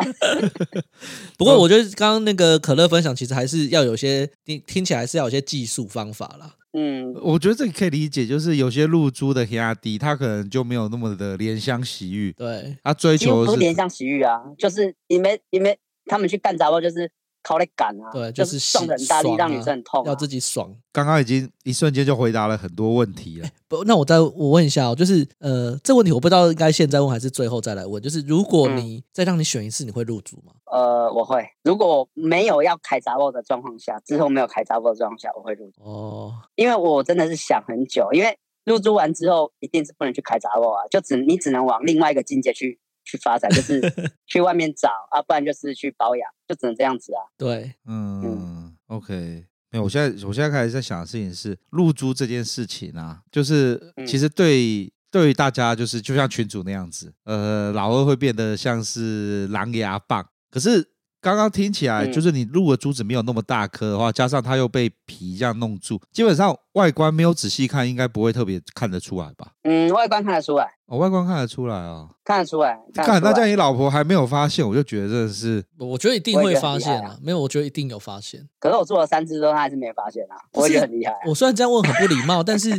[1.38, 6.56] 不过我觉得刚刚那个可乐分享，其实还是要有些听听起来是要有些技术方法啦。
[6.78, 12.32] 嗯，我觉得这个可以理解，就是有些露珠的压低，他可能就没有那么的怜香惜玉。
[12.34, 15.76] 对，他追求的是怜香惜玉啊，就是你们你们
[16.06, 17.12] 他们去干杂货就是。
[17.46, 18.10] 靠来赶啊！
[18.12, 20.76] 对，就是撞很大力，让女生很痛，要自己爽。
[20.92, 23.48] 刚刚已经一瞬间就回答了很多问题了。
[23.68, 28.02] 不，那我再我问一下哦，就是呃，这问题我不知道应该现在问还是最后再来问。
[28.02, 30.54] 就是如果你再让你选一次，你会入租吗？
[30.72, 31.46] 呃，我会。
[31.64, 35.84] 如果没有要开杂货的状况下，之后没有开杂货的状况下，我会入租。
[35.84, 42.80] 哦，因为我真的是想很久，因为入住完之后一定是不能去开杂货啊，就只你只能往另外一个境界去。
[43.06, 43.80] 去发展就是
[44.28, 47.22] 去外面找啊，不然就是去保养，就只能这样子啊。
[47.38, 60.95] 对，嗯，嗯，OK，没有，我现在我现在开始在想的事情是入租这件事情啊，就是其实对、嗯、对于大家就是就像群主那样子，呃，老二会变得像是狼牙棒，可是。
[61.26, 69.48] 刚刚听起来就是你入的珠子没有那么大颗的话，加上它又被皮这样弄住，基本上外观没有仔细看，应该不会特别看得出来吧？
[69.64, 72.78] 嗯，外观看得出来，哦，外观看得出来啊，看得出来。
[72.94, 78.48] 看，那这样你老婆还没有发现，我就觉得真的是，我觉得一定会发现啊，没有，我觉得一定有发现。
[78.60, 81.12] 可是我做了三次之后，她还是没有发现啊，我觉得很厉害。
[81.26, 82.70] 我虽然这样问很不礼貌，但是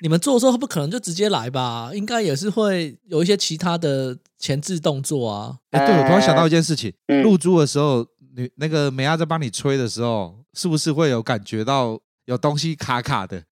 [0.00, 1.90] 你们做的时候他不可能就直接来吧？
[1.92, 5.58] 应该也是会有一些其他的前置动作啊。
[5.70, 8.06] 哎，对，我突然想到一件事情，露珠的时候。
[8.38, 13.42] 你那个美亚在帮你吹的时候，是不是会有感觉到有东西卡卡的？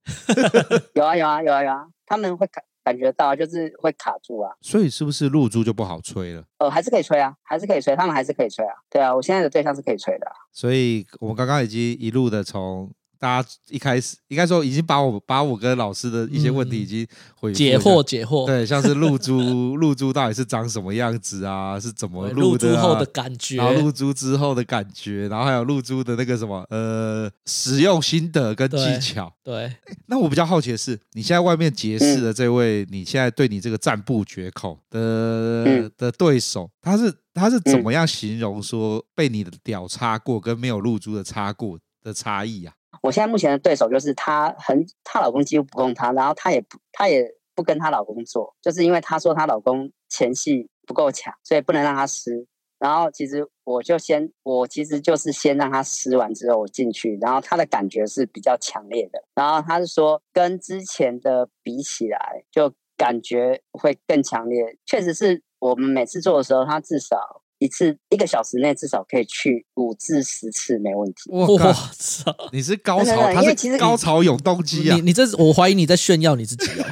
[0.93, 4.53] 有啊有啊有啊有啊，他们会感感觉到，就是会卡住啊。
[4.61, 6.45] 所以是不是露珠就不好吹了？
[6.59, 8.75] 呃，还是可以吹啊，还是可以吹，他们还是可以吹啊。
[8.91, 10.37] 对啊，我现在的对象是可以吹的啊。
[10.53, 12.93] 所以我们刚刚已经一路的从。
[13.25, 17.07] 大家一开始应该说已经把我把我跟老师的一些问题已经
[17.55, 21.81] 解惑解惑，对，像是露珠 露珠到底是长什么样子啊？
[21.81, 22.73] 是怎么露的、啊？
[22.73, 29.35] 入租后的感觉，然后露珠之后的感觉，然后还有露珠的那个什么呃使用心得跟技巧。
[29.43, 42.75] 对，对那我比较好奇的是，你现在外面结识的这位，嗯、你现在对你这个赞不绝口的、嗯、的对手，他是他是怎么样形容说被你的屌插过跟没有露珠的插过的差异啊？
[43.05, 47.23] 我现在目前的对手就是她很，她老公几乎不供她，然后她也不，她也
[47.55, 52.47] 不跟她老公做，就是因为她说她老公前戏不够强，所以不能让她湿。
[52.79, 59.23] 然后其实我就先，我其实就是先让她湿完之后我进去，然后她的感觉是比较强烈的。
[59.35, 64.79] 然后她是说跟之前的比起来，就感觉会更强烈。
[64.87, 67.43] 确实是我们每次做的时候，他至少。
[67.65, 71.31] 一次一个小时内至少可以去五至十次没问题。
[71.31, 71.57] 我
[71.97, 72.31] 操！
[72.53, 74.97] 你是高潮，因为其实高潮永动机啊！
[74.97, 76.85] 你你这是我怀疑你在炫耀你自己哦。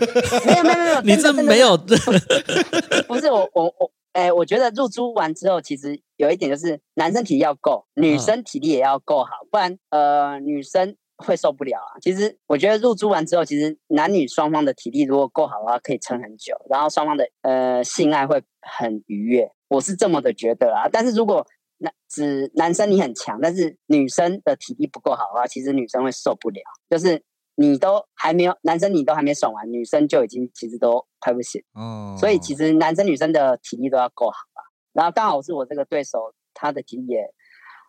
[0.46, 1.76] 没有没有没有，你这没有。
[3.06, 12.00] 不是我我我，哎，我觉得入珠完之后，其实有一点就是男生体力要够，女生体力也要够好，不然呃女生会受不了啊。
[12.00, 19.50] 其实我觉得入珠完之后，其实男女双方的体力如果够好的话，可以撑很久，然后双方的呃性爱会很愉悦。
[19.72, 21.46] 我是这么的觉得啊，但是如果
[21.78, 26.60] 男只男生你很强，但是女生的体力不够好的话，其实女生会受不了。
[26.90, 32.14] 就是你都还没有，男生你都还没爽完，女生就已经其实都快不行哦。
[32.20, 34.60] 所以其实男生女生的体力都要够好啊。
[34.92, 37.32] 然后刚好是我这个对手，他的体力也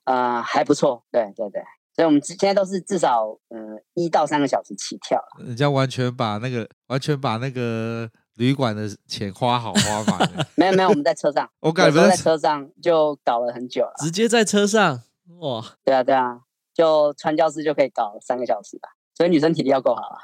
[0.06, 1.62] 呃还不错，对对对。
[1.96, 5.22] 所以我们现在都是至少嗯一到三个小时起跳。
[5.46, 8.10] 人家完全把那个完全把那个。
[8.36, 15.02] 旅馆的钱花好花满， 没有没有，我们在车上， 我感觉在车上就搞了很久了，直接在车上，
[15.40, 16.40] 哇，对啊对啊，
[16.74, 20.18] 就传教室就可以搞三个小时吧，所以女生体力要够好啊，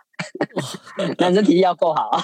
[1.19, 2.23] 男生体力要够好啊。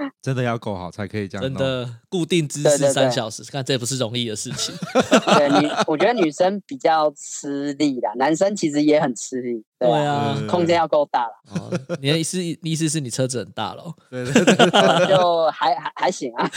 [0.22, 1.42] 真的要够好才可以这样。
[1.42, 4.74] 真的固定姿势三小时，看这也不是容易的事情。
[5.36, 9.64] 对你，我觉得女生比较吃力啦，男生其实也很吃力。
[9.78, 11.96] 对啊，空间要够大了。
[12.00, 13.94] 你的意思意思是你车子很大喽？
[14.10, 16.50] 对对对， 就还还还行啊，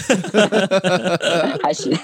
[1.61, 1.95] 还行。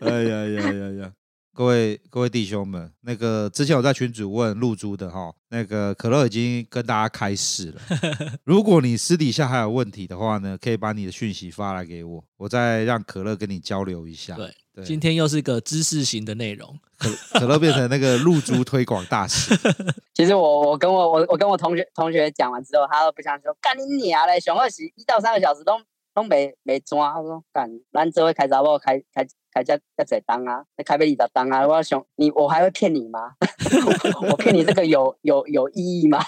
[0.00, 1.12] 哎呀呀呀呀！
[1.54, 7.80] 各位各位弟兄们，那个之前我在群主问露珠的哈，那个可乐已经跟大家开示了。
[8.42, 14.34] 如果你私底下还有问题的话呢，可以把你的讯息发来给我，我再让可乐跟你交流一下。
[14.34, 19.54] 对，对今天又是个知识型的内容，可可乐变成那个露珠推广大使。
[20.12, 25.80] 其实我我跟我我我跟我同学同学讲完之后，他都不想说干你娘嘞，熊二喜一到三个小时都
[26.12, 29.24] 都没没抓，他说干，咱这会开闸不开开。
[29.54, 31.64] 开开价要怎当啊，那开杯你咋当啊？
[31.64, 33.34] 我想你，我还会骗你吗？
[34.28, 36.18] 我骗你这个有有有意义吗？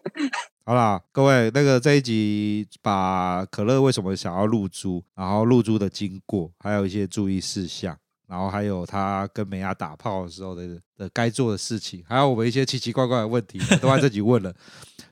[0.64, 7.94] 好啦，各位，那个这一集把可乐为什么想要入珠，然后入珠的经过，还有一些注意事项，
[8.26, 14.52] 然后还有他跟美亚打炮的时候的的该做的事情，还有我们一些奇奇怪怪的问题，都在这里问了。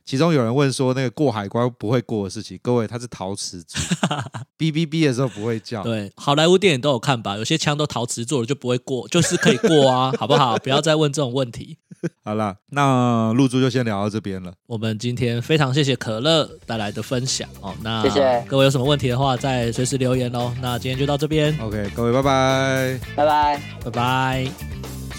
[0.04, 3.80] 其中有人问说，那个过海关不会过的事情，各位，他是陶瓷做，
[4.58, 5.82] 哔哔哔的时候不会叫。
[5.84, 7.36] 对，好莱坞电影都有看吧？
[7.36, 10.56] 有些枪都陶瓷做的就不会过，就是可以过啊，好不好？
[10.58, 11.78] 不要再问这种问题。
[12.24, 14.52] 好了，那露珠就先聊到这边了。
[14.66, 17.72] 我们今天非常谢谢可乐带来的分享哦。
[17.82, 20.52] 那谢谢各位有什么问题的话，再随时留言哦。
[20.60, 21.56] 那今天就到这边。
[21.60, 25.09] OK，各位拜拜，拜拜，拜拜。